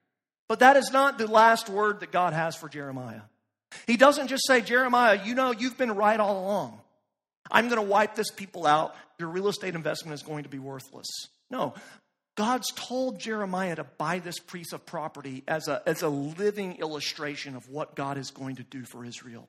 But 0.49 0.61
that 0.61 0.77
is 0.77 0.93
not 0.93 1.19
the 1.19 1.27
last 1.27 1.69
word 1.69 2.01
that 2.01 2.13
God 2.13 2.33
has 2.33 2.55
for 2.55 2.69
Jeremiah. 2.69 3.23
He 3.87 3.97
doesn't 3.97 4.29
just 4.29 4.47
say, 4.47 4.61
Jeremiah, 4.61 5.21
you 5.25 5.35
know, 5.35 5.53
you've 5.53 5.77
been 5.77 5.95
right 5.95 6.19
all 6.19 6.45
along. 6.45 6.81
I'm 7.51 7.69
going 7.69 7.81
to 7.81 7.87
wipe 7.87 8.15
this 8.15 8.31
people 8.31 8.67
out. 8.67 8.95
Your 9.19 9.29
real 9.29 9.49
estate 9.49 9.75
investment 9.75 10.15
is 10.15 10.23
going 10.23 10.45
to 10.45 10.49
be 10.49 10.59
worthless. 10.59 11.09
No. 11.51 11.75
God's 12.37 12.71
told 12.73 13.19
Jeremiah 13.19 13.75
to 13.77 13.85
buy 13.85 14.21
this 14.21 14.39
piece 14.39 14.73
of 14.73 14.87
property 14.87 15.43
as 15.49 15.67
a, 15.67 15.83
as 15.87 16.03
a 16.03 16.09
living 16.09 16.77
illustration 16.77 17.57
of 17.57 17.69
what 17.69 17.97
God 17.97 18.17
is 18.17 18.31
going 18.31 18.57
to 18.57 18.63
do 18.63 18.85
for 18.85 19.05
Israel. 19.05 19.49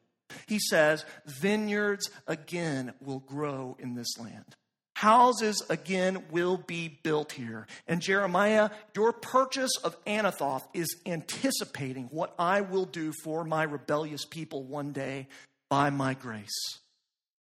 He 0.50 0.60
says, 0.60 1.06
vineyards 1.28 2.10
again 2.26 2.94
will 3.00 3.20
grow 3.20 3.78
in 3.80 3.94
this 3.94 4.18
land. 4.18 4.56
Houses 4.96 5.64
again 5.70 6.24
will 6.32 6.58
be 6.58 7.00
built 7.04 7.32
here. 7.32 7.68
And 7.88 8.02
Jeremiah, 8.02 8.72
your 8.96 9.14
purchase 9.14 9.78
of 9.84 9.96
Anathoth 10.06 10.64
is 10.74 10.98
anticipating 11.06 12.06
what 12.12 12.34
I 12.40 12.62
will 12.62 12.86
do 12.86 13.14
for 13.24 13.46
my 13.46 13.64
rebellious 13.64 14.26
people 14.26 14.64
one 14.64 14.92
day 14.92 15.28
by 15.70 15.92
my 15.92 16.16
grace. 16.16 16.80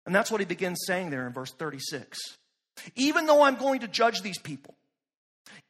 And 0.04 0.14
that's 0.14 0.30
what 0.30 0.40
he 0.40 0.46
begins 0.46 0.82
saying 0.84 1.10
there 1.10 1.28
in 1.28 1.32
verse 1.32 1.52
36. 1.52 2.18
Even 2.96 3.26
though 3.26 3.42
I'm 3.42 3.56
going 3.56 3.80
to 3.80 3.88
judge 3.88 4.20
these 4.20 4.38
people, 4.38 4.74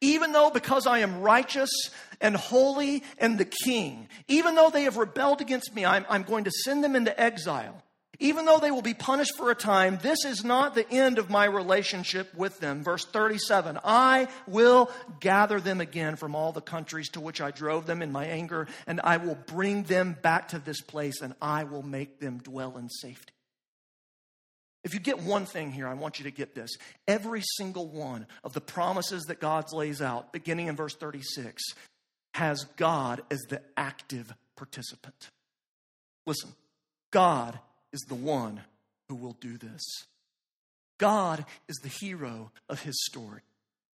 even 0.01 0.31
though 0.31 0.49
because 0.49 0.85
I 0.87 0.99
am 0.99 1.21
righteous 1.21 1.69
and 2.21 2.35
holy 2.35 3.03
and 3.17 3.37
the 3.37 3.45
king, 3.45 4.07
even 4.27 4.55
though 4.55 4.69
they 4.69 4.83
have 4.83 4.97
rebelled 4.97 5.41
against 5.41 5.73
me, 5.73 5.85
I'm, 5.85 6.05
I'm 6.09 6.23
going 6.23 6.43
to 6.45 6.51
send 6.51 6.83
them 6.83 6.95
into 6.95 7.19
exile. 7.19 7.83
Even 8.19 8.45
though 8.45 8.57
they 8.57 8.71
will 8.71 8.81
be 8.81 8.95
punished 8.95 9.35
for 9.37 9.51
a 9.51 9.55
time, 9.55 9.99
this 10.01 10.25
is 10.25 10.43
not 10.43 10.73
the 10.73 10.89
end 10.89 11.19
of 11.19 11.29
my 11.29 11.45
relationship 11.45 12.33
with 12.33 12.59
them. 12.59 12.83
Verse 12.83 13.05
37 13.05 13.79
I 13.83 14.27
will 14.47 14.89
gather 15.19 15.59
them 15.59 15.81
again 15.81 16.15
from 16.15 16.33
all 16.33 16.51
the 16.51 16.61
countries 16.61 17.09
to 17.09 17.21
which 17.21 17.41
I 17.41 17.51
drove 17.51 17.85
them 17.85 18.01
in 18.01 18.11
my 18.11 18.25
anger, 18.25 18.67
and 18.87 18.99
I 19.03 19.17
will 19.17 19.37
bring 19.45 19.83
them 19.83 20.17
back 20.19 20.49
to 20.49 20.59
this 20.59 20.81
place, 20.81 21.21
and 21.21 21.35
I 21.41 21.65
will 21.65 21.83
make 21.83 22.19
them 22.19 22.39
dwell 22.39 22.77
in 22.77 22.89
safety. 22.89 23.33
If 24.87 24.93
you 24.93 25.01
get 25.01 25.19
one 25.19 25.45
thing 25.45 25.73
here, 25.73 25.85
I 25.85 25.95
want 25.95 26.17
you 26.17 26.23
to 26.23 26.31
get 26.31 26.55
this. 26.55 26.71
Every 27.09 27.41
single 27.57 27.87
one 27.87 28.25
of 28.41 28.53
the 28.53 28.61
promises 28.61 29.25
that 29.25 29.41
God 29.41 29.73
lays 29.73 30.01
out, 30.01 30.31
beginning 30.31 30.67
in 30.67 30.77
verse 30.77 30.95
36, 30.95 31.61
has 32.35 32.63
God 32.77 33.21
as 33.29 33.41
the 33.49 33.61
active 33.75 34.33
participant. 34.55 35.29
Listen, 36.25 36.53
God 37.11 37.59
is 37.91 37.99
the 38.07 38.15
one 38.15 38.61
who 39.09 39.15
will 39.15 39.35
do 39.41 39.57
this. 39.57 39.83
God 40.97 41.43
is 41.67 41.75
the 41.83 41.89
hero 41.89 42.53
of 42.69 42.81
his 42.81 42.95
story. 43.07 43.41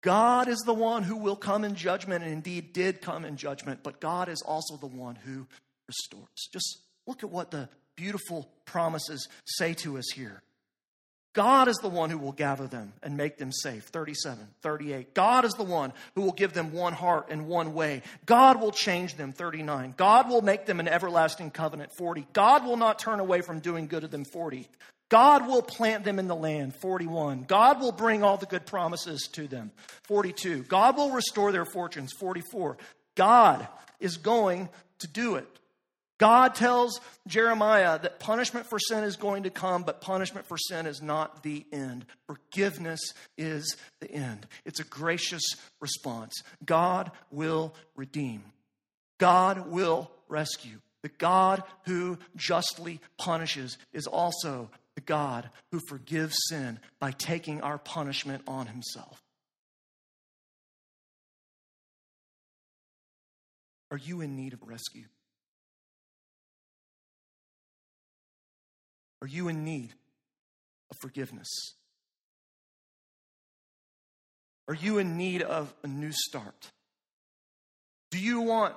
God 0.03 0.47
is 0.47 0.59
the 0.67 0.75
one 0.75 1.05
who 1.05 1.17
will 1.17 1.37
come 1.37 1.65
in 1.65 1.75
judgment 1.75 2.23
and 2.23 2.35
indeed 2.35 2.75
did 2.75 3.01
come 3.01 3.25
in 3.25 3.39
judgment, 3.39 3.81
but 3.83 3.99
God 3.99 4.29
is 4.29 4.43
also 4.43 4.77
the 4.77 4.87
one 4.89 5.15
who 5.15 5.47
restores. 5.89 6.51
Just 6.53 6.81
look 7.07 7.23
at 7.23 7.31
what 7.31 7.51
the 7.51 7.71
beautiful 7.97 8.51
promises 8.67 9.27
say 9.47 9.73
to 9.73 9.97
us 9.97 10.11
here. 10.15 10.43
God 11.35 11.69
is 11.69 11.77
the 11.79 11.89
one 11.89 12.11
who 12.11 12.19
will 12.19 12.33
gather 12.33 12.67
them 12.67 12.93
and 13.03 13.17
make 13.17 13.39
them 13.39 13.53
safe. 13.53 13.85
37, 13.85 14.47
38. 14.61 15.15
God 15.15 15.47
is 15.47 15.55
the 15.55 15.63
one 15.63 15.95
who 16.15 16.23
will 16.23 16.33
give 16.33 16.53
them 16.53 16.73
one 16.73 16.93
heart 16.93 17.29
and 17.31 17.47
one 17.47 17.73
way. 17.73 18.03
God 18.27 18.61
will 18.61 18.71
change 18.71 19.17
them. 19.17 19.33
39. 19.33 19.95
God 19.97 20.29
will 20.29 20.43
make 20.43 20.67
them 20.67 20.79
an 20.79 20.89
everlasting 20.89 21.51
covenant. 21.51 21.91
40. 21.97 22.27
God 22.35 22.67
will 22.67 22.77
not 22.77 22.99
turn 22.99 23.19
away 23.19 23.41
from 23.41 23.61
doing 23.61 23.87
good 23.87 24.03
to 24.03 24.09
them. 24.09 24.25
40. 24.25 24.69
God 25.09 25.47
will 25.47 25.63
plant 25.63 26.05
them 26.05 26.19
in 26.19 26.27
the 26.27 26.37
land. 26.37 26.75
41. 26.77 27.45
God 27.45 27.81
will 27.81 27.93
bring 27.93 28.23
all 28.23 28.37
the 28.37 28.47
good 28.47 28.67
promises 28.67 29.29
to 29.33 29.47
them. 29.47 29.71
42. 30.05 30.65
God 30.65 30.99
will 30.99 31.13
restore 31.13 31.51
their 31.51 31.65
fortunes. 31.65 32.13
44. 32.13 32.77
God 33.15 33.67
is 34.01 34.19
going 34.19 34.69
to 34.99 35.09
do 35.09 35.37
it. 35.37 35.47
God 36.23 36.55
tells 36.55 37.01
Jeremiah 37.27 37.99
that 37.99 38.21
punishment 38.21 38.67
for 38.67 38.79
sin 38.79 39.03
is 39.03 39.17
going 39.17 39.43
to 39.43 39.51
come, 39.51 39.83
but 39.83 40.01
punishment 40.01 40.47
for 40.47 40.57
sin 40.57 40.87
is 40.87 41.03
not 41.03 41.43
the 41.43 41.67
end. 41.73 42.07
Forgiveness 42.29 43.01
is 43.37 43.77
the 43.99 44.09
end. 44.09 44.47
It's 44.65 44.79
a 44.79 44.85
gracious 44.85 45.43
response. 45.81 46.45
God 46.65 47.11
will 47.33 47.75
redeem, 47.97 48.45
God 49.19 49.67
will 49.69 50.13
rescue. 50.29 50.79
The 51.03 51.09
God 51.09 51.65
who 51.87 52.19
justly 52.37 53.01
punishes 53.19 53.77
is 53.93 54.07
also 54.07 54.71
the 54.95 55.01
God 55.01 55.51
who 55.73 55.81
forgives 55.89 56.37
sin 56.49 56.79
by 57.01 57.11
taking 57.11 57.63
our 57.63 57.79
punishment 57.79 58.45
on 58.47 58.69
himself. 58.69 59.21
Are 63.91 63.99
you 63.99 64.21
in 64.21 64.37
need 64.37 64.53
of 64.53 64.63
rescue? 64.63 65.07
Are 69.23 69.29
you 69.29 69.47
in 69.47 69.65
need 69.65 69.95
of 70.91 70.97
forgiveness? 71.01 71.49
Are 74.67 74.75
you 74.75 74.99
in 74.99 75.17
need 75.17 75.43
of 75.43 75.73
a 75.85 75.87
new 75.87 76.11
start? 76.11 76.73
Do 78.11 78.19
you 78.19 78.41
want 78.41 78.75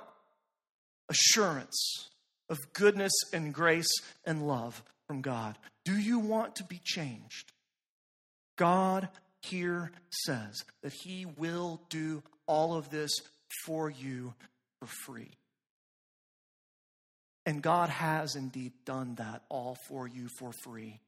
assurance 1.08 2.08
of 2.48 2.58
goodness 2.74 3.12
and 3.32 3.52
grace 3.52 3.90
and 4.24 4.46
love 4.46 4.84
from 5.08 5.20
God? 5.20 5.58
Do 5.84 5.98
you 5.98 6.20
want 6.20 6.54
to 6.56 6.64
be 6.64 6.80
changed? 6.82 7.52
God 8.56 9.08
here 9.42 9.90
says 10.10 10.64
that 10.84 10.92
He 10.92 11.26
will 11.26 11.80
do 11.88 12.22
all 12.46 12.74
of 12.74 12.90
this 12.90 13.10
for 13.64 13.90
you 13.90 14.34
for 14.78 14.86
free. 14.86 15.32
And 17.46 17.62
God 17.62 17.88
has 17.88 18.34
indeed 18.34 18.72
done 18.84 19.14
that 19.14 19.42
all 19.48 19.78
for 19.88 20.08
you 20.08 20.28
for 20.38 20.50
free 20.52 21.00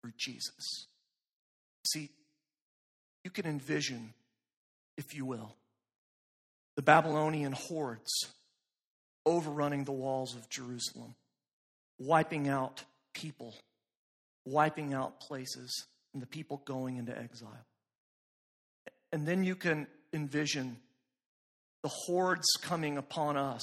through 0.00 0.12
Jesus. 0.16 0.86
See, 1.86 2.08
you 3.22 3.30
can 3.30 3.46
envision, 3.46 4.14
if 4.96 5.14
you 5.14 5.26
will, 5.26 5.54
the 6.76 6.82
Babylonian 6.82 7.52
hordes 7.52 8.10
overrunning 9.26 9.84
the 9.84 9.92
walls 9.92 10.34
of 10.34 10.48
Jerusalem, 10.48 11.14
wiping 11.98 12.48
out 12.48 12.84
people, 13.12 13.54
wiping 14.46 14.94
out 14.94 15.20
places, 15.20 15.84
and 16.14 16.22
the 16.22 16.26
people 16.26 16.62
going 16.64 16.96
into 16.96 17.16
exile. 17.16 17.66
And 19.12 19.26
then 19.26 19.44
you 19.44 19.54
can 19.54 19.86
envision 20.14 20.78
the 21.82 21.90
hordes 21.90 22.48
coming 22.62 22.96
upon 22.96 23.36
us 23.36 23.62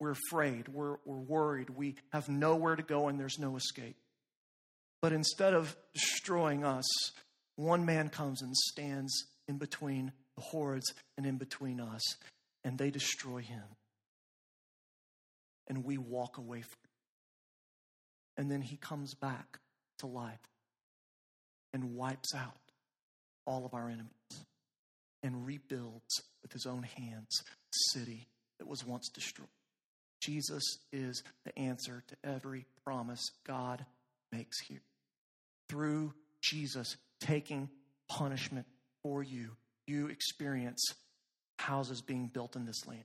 we're 0.00 0.12
afraid. 0.12 0.68
We're, 0.68 0.96
we're 1.04 1.20
worried. 1.20 1.70
We 1.70 1.96
have 2.12 2.28
nowhere 2.28 2.74
to 2.74 2.82
go 2.82 3.08
and 3.08 3.20
there's 3.20 3.38
no 3.38 3.56
escape. 3.56 3.96
But 5.02 5.12
instead 5.12 5.54
of 5.54 5.76
destroying 5.94 6.64
us, 6.64 6.86
one 7.56 7.84
man 7.84 8.08
comes 8.08 8.42
and 8.42 8.56
stands 8.56 9.26
in 9.46 9.58
between 9.58 10.12
the 10.36 10.42
hordes 10.42 10.92
and 11.16 11.26
in 11.26 11.36
between 11.36 11.80
us, 11.80 12.02
and 12.64 12.78
they 12.78 12.90
destroy 12.90 13.40
him. 13.40 13.64
And 15.68 15.84
we 15.84 15.98
walk 15.98 16.38
away 16.38 16.62
from 16.62 16.78
him. 16.82 16.90
And 18.36 18.50
then 18.50 18.62
he 18.62 18.76
comes 18.76 19.14
back 19.14 19.58
to 19.98 20.06
life 20.06 20.38
and 21.72 21.94
wipes 21.94 22.34
out 22.34 22.56
all 23.46 23.66
of 23.66 23.74
our 23.74 23.88
enemies 23.88 24.46
and 25.22 25.46
rebuilds 25.46 26.22
with 26.42 26.52
his 26.52 26.66
own 26.66 26.82
hands 26.82 27.42
the 27.42 27.98
city 27.98 28.28
that 28.58 28.66
was 28.66 28.84
once 28.84 29.08
destroyed. 29.08 29.48
Jesus 30.20 30.62
is 30.92 31.22
the 31.44 31.58
answer 31.58 32.02
to 32.08 32.16
every 32.22 32.66
promise 32.84 33.30
God 33.46 33.84
makes 34.32 34.60
here. 34.60 34.82
Through 35.68 36.12
Jesus 36.42 36.96
taking 37.20 37.68
punishment 38.08 38.66
for 39.02 39.22
you, 39.22 39.50
you 39.86 40.08
experience 40.08 40.94
houses 41.58 42.00
being 42.00 42.30
built 42.32 42.56
in 42.56 42.64
this 42.64 42.86
land. 42.86 43.04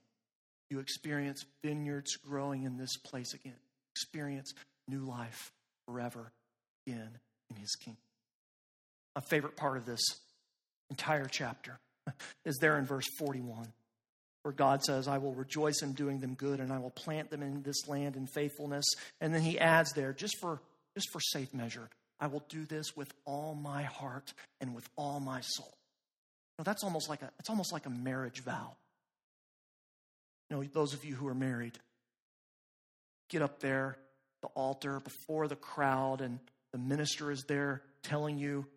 you 0.70 0.80
experience 0.80 1.46
vineyards 1.64 2.16
growing 2.16 2.64
in 2.64 2.78
this 2.78 2.98
place 2.98 3.34
again. 3.34 3.56
Experience 3.94 4.54
new 4.88 5.06
life 5.06 5.52
forever 5.88 6.32
again 6.88 7.20
in 7.50 7.56
his 7.56 7.76
kingdom. 7.76 8.02
My 9.16 9.22
favorite 9.22 9.56
part 9.56 9.78
of 9.78 9.86
this 9.86 10.02
entire 10.90 11.28
chapter 11.30 11.80
is 12.46 12.58
there 12.58 12.78
in 12.78 12.86
verse 12.86 13.06
41, 13.18 13.72
where 14.46 14.54
God 14.54 14.84
says, 14.84 15.08
I 15.08 15.18
will 15.18 15.34
rejoice 15.34 15.82
in 15.82 15.94
doing 15.94 16.20
them 16.20 16.36
good 16.36 16.60
and 16.60 16.72
I 16.72 16.78
will 16.78 16.92
plant 16.92 17.32
them 17.32 17.42
in 17.42 17.64
this 17.64 17.88
land 17.88 18.16
in 18.16 18.28
faithfulness. 18.28 18.86
And 19.20 19.34
then 19.34 19.42
he 19.42 19.58
adds 19.58 19.92
there, 19.94 20.14
just 20.14 20.38
for, 20.40 20.62
just 20.94 21.10
for 21.12 21.20
safe 21.20 21.52
measure, 21.52 21.90
I 22.20 22.28
will 22.28 22.44
do 22.48 22.64
this 22.66 22.96
with 22.96 23.12
all 23.26 23.56
my 23.56 23.82
heart 23.82 24.34
and 24.62 24.76
with 24.76 24.88
all 24.96 25.20
my 25.20 25.42
soul. 25.42 25.74
Know, 26.60 26.64
that's 26.64 26.84
almost 26.84 27.10
like 27.10 27.24
a, 27.24 27.32
it's 27.40 27.50
almost 27.50 27.74
like 27.74 27.88
a 27.88 27.90
marriage 27.90 28.44
vow. 28.44 28.76
You 30.52 30.58
know, 30.58 30.64
those 30.64 30.94
of 30.94 31.04
you 31.04 31.16
who 31.16 31.28
are 31.28 31.34
married, 31.34 31.80
get 33.32 33.42
up 33.42 33.62
there, 33.62 33.98
the 34.44 34.50
altar, 34.50 35.00
before 35.00 35.48
the 35.48 35.56
crowd, 35.56 36.22
and 36.22 36.38
the 36.72 36.78
minister 36.78 37.32
is 37.32 37.46
there 37.46 37.82
telling 38.04 38.38
you 38.38 38.68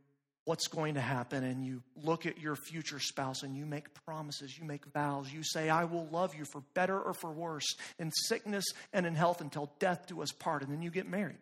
what's 0.48 0.66
going 0.66 0.94
to 0.94 1.00
happen, 1.00 1.44
and 1.44 1.62
you 1.62 1.82
look 2.02 2.24
at 2.24 2.40
your 2.40 2.56
future 2.56 2.98
spouse 2.98 3.42
and 3.42 3.54
you 3.54 3.66
make 3.66 3.92
promises, 4.06 4.58
you 4.58 4.64
make 4.64 4.86
vows. 4.94 5.30
You 5.30 5.42
say, 5.42 5.68
I 5.68 5.84
will 5.84 6.06
love 6.10 6.34
you 6.34 6.46
for 6.46 6.62
better 6.72 6.98
or 6.98 7.12
for 7.12 7.30
worse, 7.30 7.66
in 7.98 8.10
sickness 8.10 8.64
and 8.94 9.04
in 9.04 9.14
health 9.14 9.42
until 9.42 9.70
death 9.78 10.06
do 10.06 10.22
us 10.22 10.32
part. 10.32 10.62
And 10.62 10.72
then 10.72 10.80
you 10.80 10.90
get 10.90 11.06
married 11.06 11.36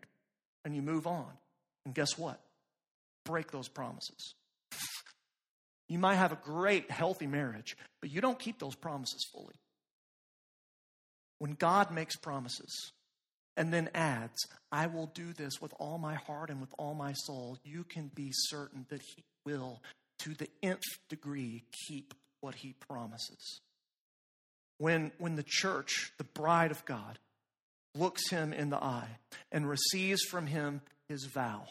and 0.64 0.74
you 0.74 0.82
move 0.82 1.06
on. 1.06 1.28
And 1.84 1.94
guess 1.94 2.18
what? 2.18 2.40
Break 3.24 3.52
those 3.52 3.68
promises. 3.68 4.34
You 5.88 6.00
might 6.00 6.16
have 6.16 6.32
a 6.32 6.38
great, 6.42 6.90
healthy 6.90 7.28
marriage, 7.28 7.76
but 8.00 8.10
you 8.10 8.20
don't 8.20 8.40
keep 8.40 8.58
those 8.58 8.74
promises 8.74 9.24
fully. 9.32 9.54
When 11.38 11.52
God 11.52 11.92
makes 11.92 12.16
promises 12.16 12.90
and 13.56 13.72
then 13.72 13.88
adds, 13.94 14.46
I 14.70 14.86
will 14.86 15.06
do 15.06 15.32
this 15.32 15.60
with 15.60 15.72
all 15.78 15.98
my 15.98 16.14
heart 16.14 16.50
and 16.50 16.60
with 16.60 16.74
all 16.78 16.94
my 16.94 17.12
soul, 17.12 17.58
you 17.64 17.84
can 17.84 18.10
be 18.14 18.30
certain 18.32 18.86
that 18.90 19.02
He 19.02 19.24
will, 19.44 19.82
to 20.20 20.34
the 20.34 20.48
nth 20.62 20.82
degree, 21.08 21.64
keep 21.88 22.14
what 22.40 22.56
He 22.56 22.74
promises. 22.88 23.60
When, 24.78 25.12
when 25.18 25.36
the 25.36 25.44
church, 25.46 26.12
the 26.18 26.24
bride 26.24 26.70
of 26.70 26.84
God, 26.84 27.18
looks 27.94 28.28
Him 28.28 28.52
in 28.52 28.70
the 28.70 28.82
eye 28.82 29.18
and 29.50 29.68
receives 29.68 30.22
from 30.24 30.46
Him 30.46 30.82
His 31.08 31.24
vow, 31.24 31.66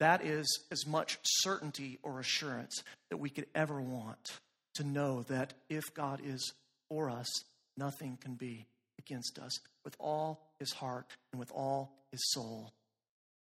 that 0.00 0.24
is 0.24 0.46
as 0.72 0.86
much 0.86 1.18
certainty 1.22 1.98
or 2.02 2.18
assurance 2.18 2.82
that 3.10 3.18
we 3.18 3.30
could 3.30 3.46
ever 3.54 3.80
want 3.80 4.40
to 4.74 4.84
know 4.84 5.22
that 5.28 5.54
if 5.68 5.94
God 5.94 6.20
is 6.24 6.52
for 6.88 7.08
us, 7.08 7.28
nothing 7.76 8.18
can 8.20 8.34
be 8.34 8.66
against 8.98 9.38
us. 9.38 9.58
With 9.84 9.96
all 9.98 10.42
his 10.64 10.72
heart 10.72 11.06
and 11.32 11.38
with 11.38 11.52
all 11.52 11.92
his 12.10 12.20
soul, 12.32 12.72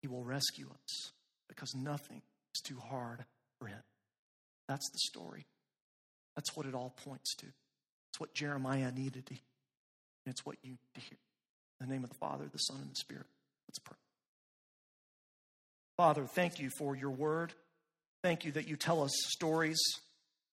he 0.01 0.07
will 0.07 0.23
rescue 0.23 0.67
us 0.67 1.11
because 1.49 1.75
nothing 1.75 2.21
is 2.55 2.61
too 2.61 2.77
hard 2.77 3.25
for 3.59 3.67
him. 3.67 3.81
That's 4.69 4.89
the 4.89 4.99
story. 4.99 5.45
That's 6.35 6.55
what 6.55 6.65
it 6.65 6.73
all 6.73 6.95
points 7.03 7.35
to. 7.35 7.47
It's 8.11 8.19
what 8.19 8.33
Jeremiah 8.33 8.91
needed 8.91 9.25
to 9.25 9.33
hear. 9.33 9.43
And 10.25 10.31
it's 10.31 10.45
what 10.45 10.55
you 10.63 10.71
need 10.71 10.93
to 10.95 11.01
hear. 11.01 11.17
In 11.81 11.87
the 11.87 11.93
name 11.93 12.03
of 12.03 12.09
the 12.09 12.15
Father, 12.15 12.45
the 12.51 12.57
Son, 12.57 12.77
and 12.81 12.91
the 12.91 12.95
Spirit. 12.95 13.25
Let's 13.67 13.79
pray. 13.79 13.97
Father, 15.97 16.25
thank 16.25 16.59
you 16.59 16.69
for 16.77 16.95
your 16.95 17.09
word. 17.09 17.53
Thank 18.23 18.45
you 18.45 18.53
that 18.53 18.67
you 18.67 18.75
tell 18.77 19.03
us 19.03 19.11
stories, 19.29 19.79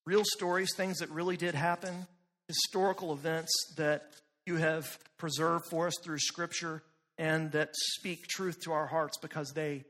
real 0.07 0.25
stories, 0.25 0.71
things 0.77 0.99
that 0.99 1.11
really 1.11 1.37
did 1.37 1.55
happen, 1.55 2.07
historical 2.49 3.13
events 3.13 3.53
that 3.77 4.11
you 4.49 4.57
have 4.57 4.99
preserved 5.19 5.67
for 5.67 5.87
us 5.87 5.95
through 6.03 6.19
Scripture 6.19 6.83
and 7.19 7.53
that 7.53 7.71
speak 7.75 8.27
truth 8.27 8.61
to 8.61 8.73
our 8.73 8.87
hearts 8.87 9.19
because 9.19 9.53
they, 9.53 9.85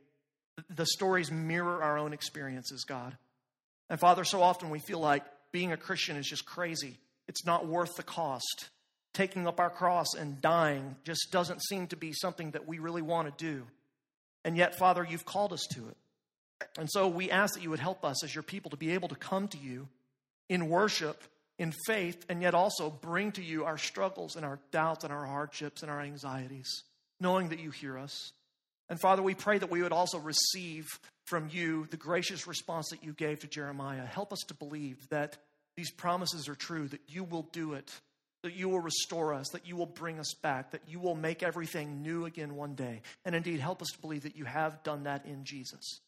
the 0.68 0.84
stories 0.84 1.30
mirror 1.30 1.82
our 1.82 1.96
own 1.96 2.12
experiences, 2.12 2.84
God. 2.84 3.16
And 3.88 4.00
Father, 4.00 4.24
so 4.24 4.42
often 4.42 4.68
we 4.68 4.80
feel 4.80 4.98
like 4.98 5.22
being 5.52 5.72
a 5.72 5.76
Christian 5.76 6.16
is 6.16 6.26
just 6.26 6.44
crazy. 6.44 6.98
It's 7.28 7.46
not 7.46 7.66
worth 7.66 7.96
the 7.96 8.02
cost. 8.02 8.68
Taking 9.14 9.46
up 9.46 9.60
our 9.60 9.70
cross 9.70 10.14
and 10.18 10.40
dying 10.42 10.96
just 11.04 11.28
doesn't 11.30 11.62
seem 11.62 11.86
to 11.88 11.96
be 11.96 12.12
something 12.12 12.50
that 12.50 12.66
we 12.66 12.78
really 12.78 13.02
want 13.02 13.28
to 13.28 13.44
do. 13.44 13.64
And 14.44 14.56
yet, 14.56 14.76
Father, 14.76 15.06
you've 15.08 15.24
called 15.24 15.52
us 15.52 15.66
to 15.74 15.88
it. 15.88 15.96
And 16.76 16.88
so 16.90 17.06
we 17.06 17.30
ask 17.30 17.54
that 17.54 17.62
you 17.62 17.70
would 17.70 17.78
help 17.78 18.04
us 18.04 18.24
as 18.24 18.34
your 18.34 18.42
people 18.42 18.70
to 18.72 18.76
be 18.76 18.92
able 18.92 19.08
to 19.08 19.14
come 19.14 19.48
to 19.48 19.58
you 19.58 19.88
in 20.48 20.68
worship 20.68 21.22
in 21.58 21.72
faith 21.86 22.24
and 22.28 22.40
yet 22.40 22.54
also 22.54 22.90
bring 22.90 23.32
to 23.32 23.42
you 23.42 23.64
our 23.64 23.78
struggles 23.78 24.36
and 24.36 24.44
our 24.44 24.60
doubts 24.70 25.04
and 25.04 25.12
our 25.12 25.26
hardships 25.26 25.82
and 25.82 25.90
our 25.90 26.00
anxieties, 26.00 26.84
knowing 27.20 27.48
that 27.48 27.58
you 27.58 27.70
hear 27.70 27.98
us. 27.98 28.32
And 28.88 29.00
Father, 29.00 29.22
we 29.22 29.34
pray 29.34 29.58
that 29.58 29.70
we 29.70 29.82
would 29.82 29.92
also 29.92 30.18
receive 30.18 30.86
from 31.26 31.48
you 31.50 31.86
the 31.90 31.96
gracious 31.96 32.46
response 32.46 32.88
that 32.90 33.04
you 33.04 33.12
gave 33.12 33.40
to 33.40 33.46
Jeremiah. 33.46 34.06
Help 34.06 34.32
us 34.32 34.40
to 34.48 34.54
believe 34.54 35.08
that 35.10 35.36
these 35.76 35.90
promises 35.90 36.48
are 36.48 36.54
true, 36.54 36.88
that 36.88 37.02
you 37.06 37.22
will 37.24 37.48
do 37.52 37.74
it, 37.74 37.92
that 38.42 38.54
you 38.54 38.68
will 38.68 38.80
restore 38.80 39.34
us, 39.34 39.48
that 39.52 39.66
you 39.66 39.76
will 39.76 39.86
bring 39.86 40.18
us 40.18 40.32
back, 40.42 40.70
that 40.70 40.82
you 40.88 41.00
will 41.00 41.14
make 41.14 41.42
everything 41.42 42.02
new 42.02 42.24
again 42.24 42.56
one 42.56 42.74
day. 42.74 43.02
And 43.24 43.34
indeed, 43.34 43.60
help 43.60 43.82
us 43.82 43.88
to 43.92 44.00
believe 44.00 44.22
that 44.22 44.36
you 44.36 44.44
have 44.44 44.82
done 44.82 45.04
that 45.04 45.26
in 45.26 45.44
Jesus. 45.44 46.00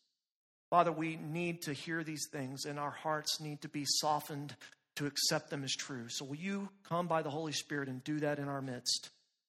Father, 0.71 0.93
we 0.93 1.17
need 1.17 1.63
to 1.63 1.73
hear 1.73 2.05
these 2.05 2.29
things, 2.31 2.65
and 2.65 2.79
our 2.79 2.93
hearts 2.93 3.41
need 3.41 3.61
to 3.63 3.69
be 3.69 3.85
softened 3.85 4.55
to 5.01 5.07
accept 5.07 5.49
them 5.49 5.65
as 5.65 5.75
true. 5.75 6.09
So 6.09 6.27
will 6.27 6.37
you 6.37 6.69
come 6.85 7.07
by 7.07 7.23
the 7.23 7.31
Holy 7.31 7.53
Spirit 7.53 7.89
and 7.89 8.05
do 8.05 8.21
that 8.21 8.39
in 8.39 8.49
our 8.49 8.61
midst? 8.61 9.09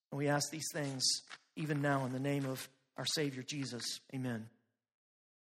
And 0.10 0.18
we 0.18 0.30
ask 0.30 0.50
these 0.50 0.70
things 0.74 1.04
even 1.58 1.82
now 1.82 2.06
in 2.06 2.14
the 2.14 2.20
name 2.20 2.46
of 2.46 2.70
our 2.98 3.06
Savior 3.06 3.44
Jesus. 3.44 4.00
Amen. 4.16 4.48